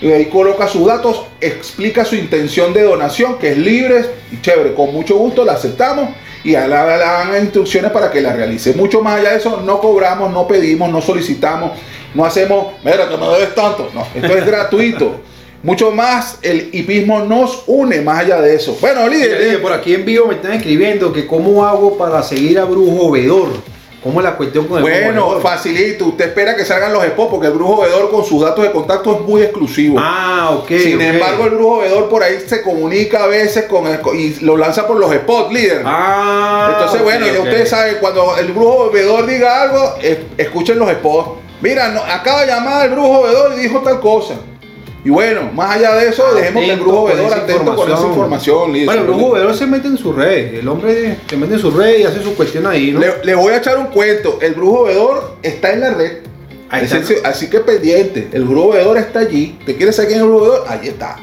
[0.00, 4.74] y ahí coloca sus datos, explica su intención de donación, que es libre y chévere,
[4.74, 6.10] con mucho gusto la aceptamos
[6.42, 8.74] y le le dan instrucciones para que la realice.
[8.74, 11.72] Mucho más allá de eso, no cobramos, no pedimos, no solicitamos,
[12.14, 15.20] no hacemos, mira que me debes tanto, no, esto es gratuito.
[15.66, 18.78] Mucho más el hipismo nos une más allá de eso.
[18.80, 22.60] Bueno, líder, Oye, por aquí en vivo me están escribiendo que cómo hago para seguir
[22.60, 23.48] a Brujo Vedor.
[24.00, 26.04] ¿Cómo es la cuestión con el Brujo bueno, facilito.
[26.06, 29.16] Usted espera que salgan los spots porque el brujo vedor con sus datos de contacto
[29.16, 29.96] es muy exclusivo.
[29.98, 30.68] Ah, ok.
[30.68, 34.56] Sin embargo, el brujo vedor por ahí se comunica a veces con el- y lo
[34.56, 35.82] lanza por los spots, líder.
[35.84, 37.44] Ah, Entonces, bueno, ya ok.
[37.46, 41.40] ustedes saben, cuando el brujo vedor diga algo, es- escuchen los spots.
[41.60, 44.34] Mira, no- acaba de llamar el brujo vedor y dijo tal cosa.
[45.06, 48.72] Y bueno, más allá de eso, dejemos que el brujo vedor atento con esa información,
[48.72, 48.86] líder.
[48.86, 50.54] Bueno, el Brujo Vedor se mete en su red.
[50.54, 52.98] El hombre se mete en su red y hace su cuestión ahí, ¿no?
[52.98, 54.40] Le, le voy a echar un cuento.
[54.42, 56.12] El brujo vedor está en la red.
[56.70, 57.00] Ahí está.
[57.22, 58.30] Así que pendiente.
[58.32, 59.56] El brujo vedor está allí.
[59.64, 60.64] ¿Te quieres es el brujo vedor?
[60.66, 61.18] Ahí está.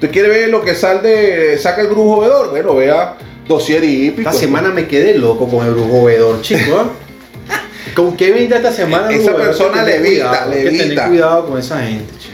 [0.00, 2.50] ¿Te quiere ver lo que sale de, saca el brujo vedor?
[2.50, 4.28] Bueno, vea dossier y hípico.
[4.28, 6.76] Esta semana me quedé loco con el Brujo Vedor, chico.
[6.76, 6.90] ¿ah?
[7.94, 9.12] ¿Con qué vendrá esta semana?
[9.12, 11.06] Esa persona levita, cuidado, Hay que tener levita.
[11.06, 12.31] cuidado con esa gente, chico.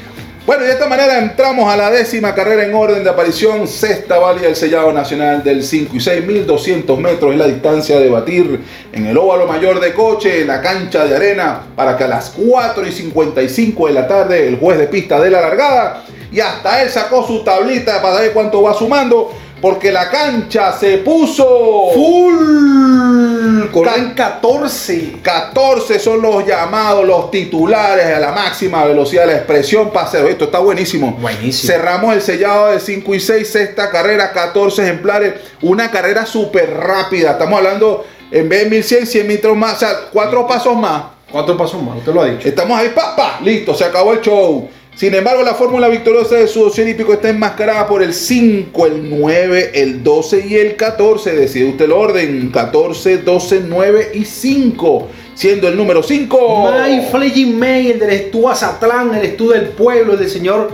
[0.49, 4.19] Bueno, y de esta manera entramos a la décima carrera en orden de aparición, sexta
[4.19, 8.59] válida del sellado nacional del 5 y 6, 1200 metros es la distancia de batir
[8.91, 12.31] en el óvalo mayor de coche, en la cancha de arena, para que a las
[12.31, 16.83] 4 y 55 de la tarde el juez de pista dé la largada y hasta
[16.83, 19.31] él sacó su tablita para ver cuánto va sumando,
[19.61, 23.69] porque la cancha se puso Full.
[23.73, 25.17] Corren Ca- 14.
[25.23, 30.27] 14 son los llamados, los titulares a la máxima velocidad de la expresión paseo.
[30.27, 31.13] Esto está buenísimo.
[31.21, 31.73] Buenísimo.
[31.73, 35.35] Cerramos el sellado de 5 y 6, sexta carrera, 14 ejemplares.
[35.63, 37.33] Una carrera súper rápida.
[37.33, 41.03] Estamos hablando en vez de 1100, 100 metros más, o sea, cuatro pasos más.
[41.31, 42.49] Cuatro pasos más, usted lo ha dicho.
[42.49, 44.69] Estamos ahí, pa, pa, listo, se acabó el show.
[44.99, 49.09] Sin embargo, la fórmula victoriosa de su dossier hípico está enmascarada por el 5, el
[49.09, 51.37] 9, el 12 y el 14.
[51.37, 55.09] Decide usted el orden: 14, 12, 9 y 5.
[55.37, 56.73] Siendo el número 5.
[56.73, 60.73] My Fledging May, el del Estú Azatlán, el Estú del Pueblo, el del señor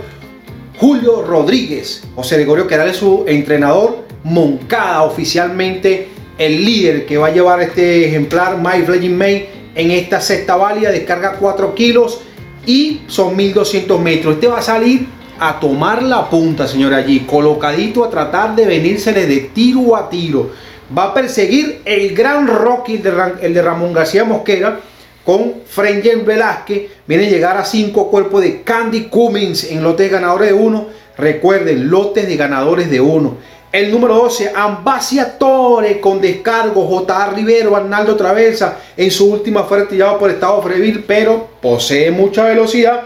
[0.79, 2.01] Julio Rodríguez.
[2.15, 4.05] José Gregorio Queral es su entrenador.
[4.23, 6.07] Moncada, oficialmente
[6.39, 10.91] el líder que va a llevar este ejemplar, My Fledging May, en esta sexta válida.
[10.91, 12.21] Descarga 4 kilos
[12.65, 14.35] y son 1200 metros.
[14.35, 15.07] Este va a salir
[15.39, 20.51] a tomar la punta, señor, allí, colocadito a tratar de venírsele de tiro a tiro.
[20.95, 24.79] Va a perseguir el gran Rocky, el de, de Ramón García Mosquera,
[25.25, 26.91] con Frenjen Velázquez.
[27.07, 30.87] Viene a llegar a cinco cuerpos de Candy Cummings en lotes ganadores de uno.
[31.17, 33.37] Recuerden, lotes de ganadores de uno.
[33.75, 37.31] El número 12, Ambacia Torre con descargo, J.A.
[37.31, 43.03] Rivero, Arnaldo Traversa en su última fue retirado por estado Freville, pero posee mucha velocidad.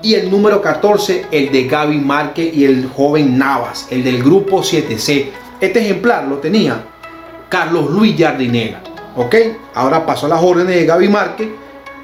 [0.00, 4.62] Y el número 14, el de Gaby Márquez y el joven Navas, el del grupo
[4.62, 5.26] 7C.
[5.60, 6.82] Este ejemplar lo tenía
[7.50, 8.82] Carlos Luis Jardinera.
[9.16, 9.34] ¿Ok?
[9.74, 11.48] Ahora pasó a las órdenes de Gaby Márquez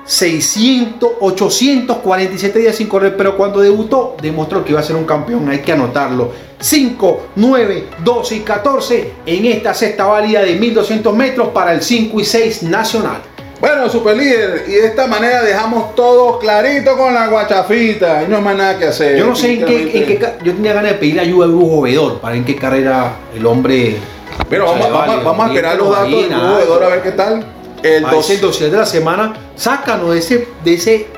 [0.05, 5.48] 600, 847 días sin correr, pero cuando debutó demostró que iba a ser un campeón,
[5.48, 6.32] hay que anotarlo.
[6.59, 12.20] 5, 9, 12 y 14 en esta sexta válida de 1200 metros para el 5
[12.20, 13.22] y 6 nacional.
[13.62, 18.24] Bueno, super líder, y de esta manera dejamos todo clarito con la guachafita.
[18.24, 19.16] Y no hay más nada que hacer.
[19.16, 21.82] Yo no sé en qué, en qué Yo tenía ganas de pedir ayuda a Brujo
[21.82, 23.98] Vedor para en qué carrera el hombre.
[24.50, 26.84] Pero vamos, Vale, vamos, vamos a esperar los datos del Marina, jugador algo.
[26.84, 27.46] a ver qué tal.
[27.83, 31.09] El El dos- el dossier de la semana, sácanos de ese, de ese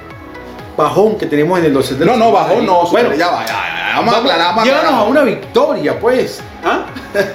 [0.76, 2.46] bajón que tenemos en el dossier de la No, no, semana.
[2.48, 2.86] bajó, no.
[2.90, 3.96] Bueno, ya va, ya, ya, ya.
[3.96, 5.06] Vamos a aclarar, vamos llévanos aclarar.
[5.06, 6.40] a una victoria, pues.
[6.64, 6.86] ¿Ah?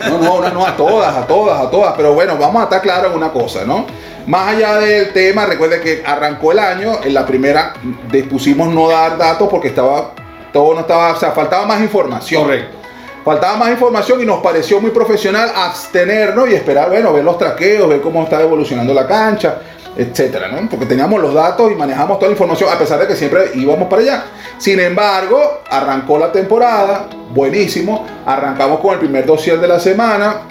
[0.10, 1.94] No, no, no, no, a todas, a todas, a todas.
[1.96, 3.86] Pero bueno, vamos a estar claros en una cosa, ¿no?
[4.28, 7.74] Más allá del tema, recuerde que arrancó el año, en la primera
[8.12, 10.12] dispusimos no dar datos porque estaba,
[10.52, 12.44] todo no estaba, o sea, faltaba más información.
[12.44, 12.78] Correcto.
[13.24, 17.88] Faltaba más información y nos pareció muy profesional abstenernos y esperar, bueno, ver los traqueos,
[17.90, 19.58] ver cómo está evolucionando la cancha,
[19.98, 20.70] etcétera, ¿no?
[20.70, 23.88] Porque teníamos los datos y manejamos toda la información, a pesar de que siempre íbamos
[23.90, 24.24] para allá.
[24.58, 30.42] Sin embargo, arrancó la temporada, buenísimo, arrancamos con el primer dossier de la semana,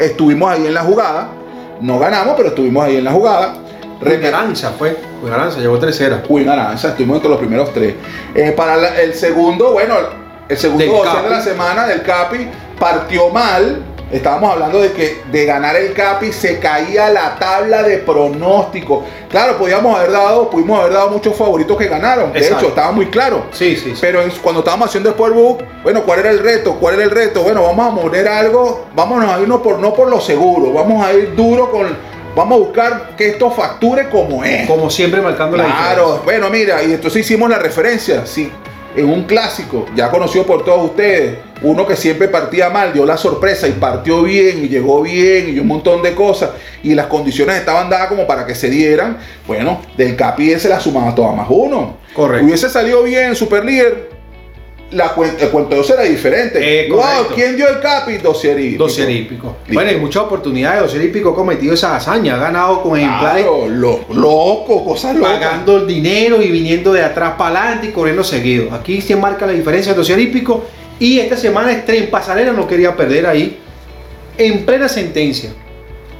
[0.00, 1.28] estuvimos ahí en la jugada,
[1.80, 3.54] no ganamos, pero estuvimos ahí en la jugada.
[4.26, 4.96] Aranza fue.
[5.30, 6.22] Aranza llegó tercera.
[6.50, 7.94] Aranza, estuvimos entre los primeros tres.
[8.34, 9.94] Eh, para la- el segundo, bueno,
[10.48, 11.24] el segundo Capi.
[11.24, 13.82] de la semana del Capi partió mal.
[14.12, 19.02] Estábamos hablando de que de ganar el Capi se caía la tabla de pronóstico.
[19.28, 22.32] Claro, podíamos haber dado, pudimos haber dado muchos favoritos que ganaron.
[22.32, 22.58] De Exacto.
[22.60, 23.46] hecho, estaba muy claro.
[23.50, 23.98] Sí, sí, sí.
[24.00, 26.74] Pero cuando estábamos haciendo el Sportbook, bueno, ¿cuál era el reto?
[26.78, 27.42] ¿Cuál era el reto?
[27.42, 31.12] Bueno, vamos a poner algo, vámonos a irnos por no por lo seguro, vamos a
[31.12, 31.88] ir duro con,
[32.36, 34.68] vamos a buscar que esto facture como es.
[34.68, 36.24] Como siempre marcando la Claro, diferencia.
[36.24, 38.52] bueno, mira, y entonces hicimos la referencia, sí,
[38.96, 43.16] en un clásico, ya conocido por todos ustedes, uno que siempre partía mal, dio la
[43.16, 46.50] sorpresa y partió bien y llegó bien y un montón de cosas
[46.82, 50.80] y las condiciones estaban dadas como para que se dieran, bueno, del Capi se la
[50.80, 51.98] sumaba toda más uno.
[52.14, 52.46] Correcto.
[52.46, 54.05] Hubiese salido bien, super líder.
[54.92, 56.58] La cuen- el cuento de dos era diferente.
[56.62, 57.32] Eh, wow, correcto.
[57.34, 58.18] ¿quién dio el Capi?
[58.18, 59.56] Dossier hípico.
[59.72, 60.80] Bueno, hay muchas oportunidades.
[60.82, 62.36] Dossier hípico ha cometido esa hazaña.
[62.36, 65.32] Ha ganado con ejemplares Claro, lo, loco, cosas locas.
[65.40, 68.72] pagando el dinero y viniendo de atrás para adelante y corriendo seguido.
[68.72, 70.64] Aquí se marca la diferencia del dossier hípico.
[71.00, 73.58] Y esta semana Estrella en Pasarela no quería perder ahí.
[74.38, 75.50] En plena sentencia.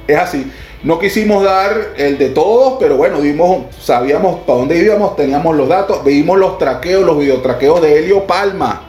[0.07, 0.45] Es así.
[0.83, 5.67] No quisimos dar el de todos, pero bueno, dimos, sabíamos para dónde íbamos, teníamos los
[5.67, 8.83] datos, vimos los traqueos, los videotraqueos de Helio Palma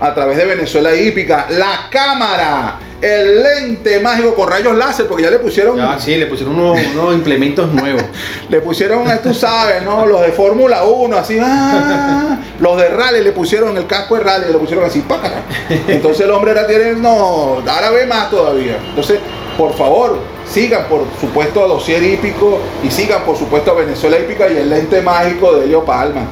[0.00, 5.30] a través de Venezuela Hípica, la cámara, el lente mágico con rayos láser, porque ya
[5.30, 8.02] le pusieron, Ya, sí, le pusieron unos, unos implementos nuevos.
[8.48, 10.04] le pusieron, eh, tú sabes, ¿no?
[10.06, 14.52] Los de Fórmula 1, así, ah, los de rally le pusieron el casco de rally,
[14.52, 15.42] le pusieron así, pácata.
[15.88, 18.78] Entonces el hombre ahora tiene, no, ahora ve más todavía.
[18.88, 19.20] Entonces,
[19.56, 24.50] por favor, sigan por supuesto a Dossier Hípico y sigan por supuesto a Venezuela Hípica
[24.50, 26.26] y el lente mágico de Helio Palma.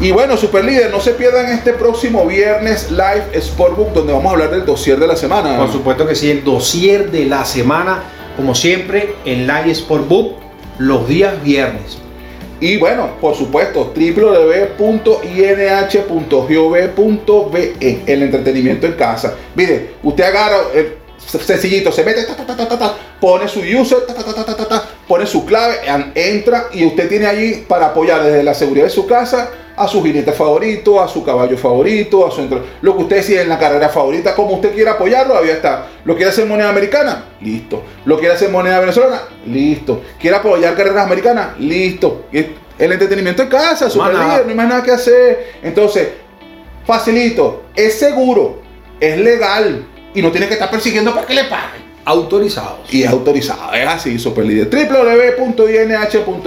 [0.00, 4.30] Y bueno, super líder, no se pierdan este próximo viernes live Sportbook donde vamos a
[4.30, 5.58] hablar del dossier de la semana.
[5.58, 8.04] Por supuesto que sí, el dossier de la semana,
[8.36, 10.38] como siempre, en Live Sportbook,
[10.78, 11.98] los días viernes.
[12.60, 14.82] Y bueno, por supuesto, www.inh.gov.be,
[18.06, 19.34] el entretenimiento en casa.
[19.54, 20.99] Mire, usted agarra el
[21.38, 23.98] sencillito, se mete, ta, ta, ta, pone su user,
[25.06, 25.76] pone su clave,
[26.14, 30.02] entra y usted tiene allí para apoyar desde la seguridad de su casa a su
[30.02, 32.46] jinete favorito, a su caballo favorito, a su
[32.82, 35.86] lo que usted decide en la carrera favorita, como usted quiera apoyarlo, ahí está.
[36.04, 37.24] ¿Lo quiere hacer moneda americana?
[37.40, 37.82] Listo.
[38.04, 39.22] ¿Lo quiere hacer moneda venezolana?
[39.46, 40.02] Listo.
[40.20, 41.58] ¿Quiere apoyar carreras americanas?
[41.58, 42.26] Listo.
[42.30, 45.52] El entretenimiento en casa, líder, no hay más nada que hacer.
[45.62, 46.08] Entonces,
[46.84, 48.60] facilito, es seguro,
[49.00, 51.90] es legal y no tiene que estar persiguiendo para que le paguen.
[52.04, 52.92] Autorizados.
[52.92, 54.68] Y es autorizado, es así, super líder.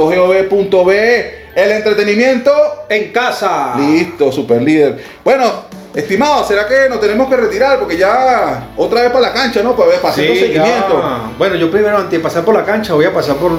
[0.03, 2.51] www.inh.gov.be El entretenimiento,
[2.89, 3.75] En casa.
[3.77, 5.03] listo, super líder.
[5.23, 5.45] Bueno,
[5.93, 7.77] estimado, ¿será que nos tenemos que retirar?
[7.79, 9.75] Porque ya otra vez para la cancha, ¿no?
[9.75, 10.99] Para ver, para hacer Sí, seguimiento.
[11.01, 11.31] ya.
[11.37, 13.51] Bueno, yo primero antes de pasar por la cancha voy a pasar por,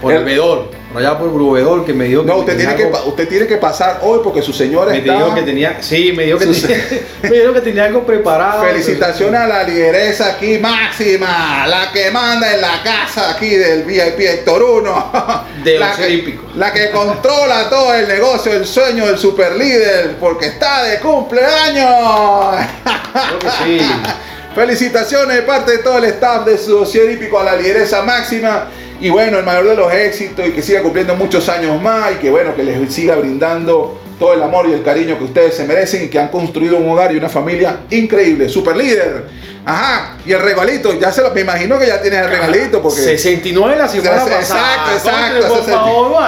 [0.00, 0.70] por el, El- vedor.
[0.92, 3.28] Allá por el Bruvedor que me dijo que No, usted tiene, que, algo- pa- usted
[3.28, 5.14] tiene que pasar hoy porque su señora me está...
[5.14, 6.86] dijo que tenía, sí, me dijo que, tenía,
[7.22, 8.64] me dijo que tenía algo preparado.
[8.64, 14.18] Felicitaciones a la lideresa aquí máxima, la que manda en la casa aquí del VIP
[14.20, 15.12] Héctor 1.
[15.64, 20.46] De la, que, la que controla todo el negocio, el sueño del super líder, porque
[20.46, 22.66] está de cumpleaños.
[23.12, 23.86] Creo que sí.
[24.54, 28.68] Felicitaciones de parte de todo el staff de su dossier hípico a la lideresa máxima.
[29.00, 32.14] Y bueno, el mayor de los éxitos y que siga cumpliendo muchos años más y
[32.16, 35.64] que bueno, que les siga brindando todo el amor y el cariño que ustedes se
[35.64, 38.48] merecen y que han construido un hogar y una familia increíble.
[38.50, 39.24] Super líder.
[39.64, 43.00] Ajá, y el regalito, ya se lo, me imagino que ya tienes el regalito porque
[43.00, 44.94] 69 la semana Exacto, pasada.
[44.94, 45.84] exacto, Contra, Por exacto.
[45.84, 46.22] favor.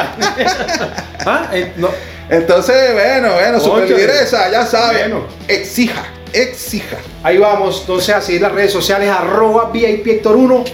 [1.25, 1.89] Ah, eh, no.
[2.29, 5.27] entonces, bueno, bueno, Concho, superlideresa, ya saben, bueno.
[5.47, 6.97] exija, exija.
[7.23, 10.65] Ahí vamos, entonces a seguir las redes sociales arroba VIP Héctor 1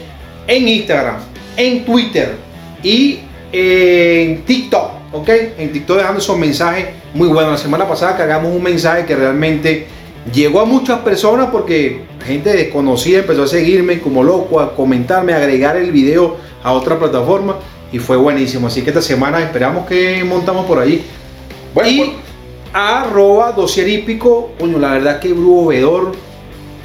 [0.46, 1.16] en Instagram,
[1.58, 2.36] en Twitter
[2.82, 3.18] y
[3.52, 5.28] en TikTok, ¿ok?
[5.58, 7.52] En TikTok dejando esos mensajes muy buenos.
[7.52, 9.86] La semana pasada cargamos un mensaje que realmente
[10.32, 15.36] llegó a muchas personas porque gente desconocida empezó a seguirme como loco, a comentarme, a
[15.38, 17.56] agregar el video a otra plataforma
[17.92, 18.68] y fue buenísimo.
[18.68, 21.04] Así que esta semana esperamos que montamos por ahí.
[21.74, 22.10] Bueno, y pues-
[22.72, 26.12] arroba dosier hípico, coño, la verdad que brujo vedor.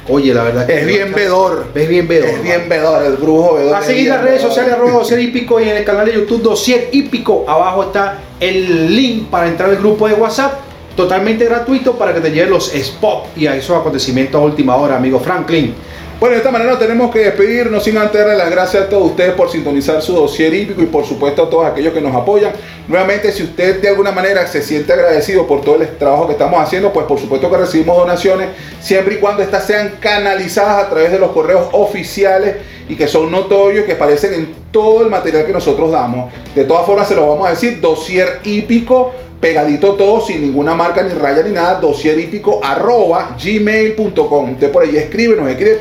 [0.08, 1.66] Oye, la verdad que Es bien vedor.
[1.74, 2.28] Es bien vedor.
[2.28, 3.74] es bien vedor, el brujo vedor.
[3.74, 6.14] A es seguir bien las redes sociales arroba dosier hípico y en el canal de
[6.14, 7.44] YouTube dosier hípico.
[7.48, 10.60] Abajo está el link para entrar al grupo de WhatsApp.
[10.94, 14.96] Totalmente gratuito para que te lleven los spots y a esos acontecimientos a última hora,
[14.96, 15.74] amigo Franklin.
[16.20, 19.32] Bueno, de esta manera tenemos que despedirnos sin antes darle las gracias a todos ustedes
[19.34, 22.52] por sintonizar su dossier hípico y por supuesto a todos aquellos que nos apoyan.
[22.86, 26.60] Nuevamente, si usted de alguna manera se siente agradecido por todo el trabajo que estamos
[26.62, 28.50] haciendo, pues por supuesto que recibimos donaciones
[28.80, 32.56] siempre y cuando estas sean canalizadas a través de los correos oficiales
[32.88, 36.32] y que son notorios, que aparecen en todo el material que nosotros damos.
[36.54, 39.12] De todas formas, se lo vamos a decir, dossier hípico
[39.44, 44.52] pegadito todo, sin ninguna marca ni raya ni nada, dossier hípico arroba gmail.com.
[44.52, 45.80] Usted por ahí escribe, nos escribe.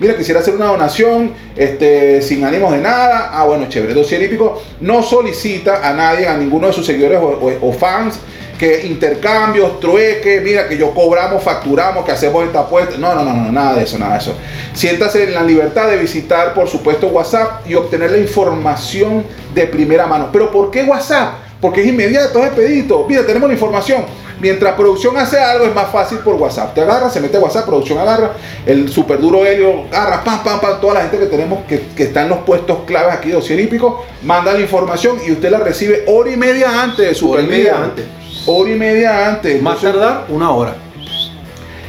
[0.00, 3.32] Mira, quisiera hacer una donación este, sin ánimos de nada.
[3.34, 3.92] Ah, bueno, chévere.
[3.92, 8.18] Dossier hípico no solicita a nadie, a ninguno de sus seguidores o, fans,
[8.58, 12.96] que intercambios, trueque, mira que yo cobramos, facturamos, que hacemos esta apuesta.
[12.96, 14.34] No, no, no, no, nada de eso, nada de eso.
[14.72, 19.22] Siéntase en la libertad de visitar, por supuesto, WhatsApp y obtener la información
[19.54, 20.30] de primera mano.
[20.32, 21.45] ¿Pero por qué WhatsApp?
[21.60, 23.06] Porque es inmediato, es expedito.
[23.08, 24.04] Mira, tenemos la información.
[24.38, 26.74] Mientras producción hace algo, es más fácil por WhatsApp.
[26.74, 28.32] Te agarra, se mete a WhatsApp, producción agarra,
[28.66, 32.02] el super duro helio agarra, pam, pam, pam, toda la gente que tenemos que, que
[32.02, 36.04] está en los puestos claves aquí de Hípico, manda la información y usted la recibe
[36.06, 38.04] hora y media antes de super Hora y media antes.
[38.46, 39.62] Hora y media antes.
[39.62, 40.76] Más Entonces- tardar, una hora.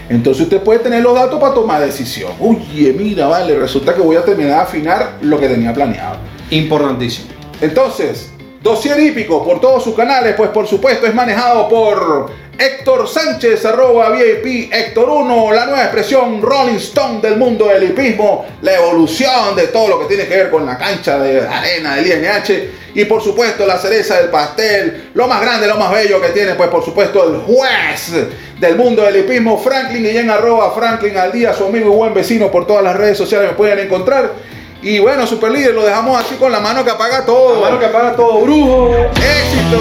[0.09, 2.31] entonces usted puede tener los datos para tomar decisión.
[2.39, 6.15] Oye, mira, vale, resulta que voy a terminar de afinar lo que tenía planeado.
[6.49, 7.27] Importantísimo.
[7.59, 13.63] Entonces, Dossier Hípico por todos sus canales, pues por supuesto es manejado por Héctor Sánchez,
[13.65, 19.55] arroba VIP Héctor 1, la nueva expresión Rolling Stone del mundo del hipismo, la evolución
[19.55, 23.05] de todo lo que tiene que ver con la cancha de arena del INH y
[23.05, 26.69] por supuesto la cereza del pastel, lo más grande, lo más bello que tiene, pues
[26.69, 28.11] por supuesto el juez
[28.59, 32.49] del mundo del hipismo, Franklin en arroba Franklin al día, su amigo y buen vecino
[32.49, 34.56] por todas las redes sociales me pueden encontrar.
[34.81, 37.55] Y bueno, super líder, lo dejamos así con la mano que apaga todo.
[37.55, 38.93] La mano que apaga todo, brujo.
[39.15, 39.79] ¡Éxito!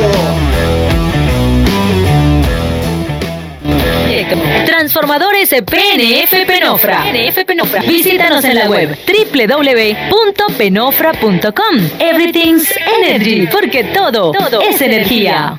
[4.66, 7.02] Transformadores PNF Penofra.
[7.02, 7.82] PNF Penofra.
[7.82, 11.90] Visítanos en la web www.penofra.com.
[11.98, 15.58] Everything's Energy, porque todo, todo es energía.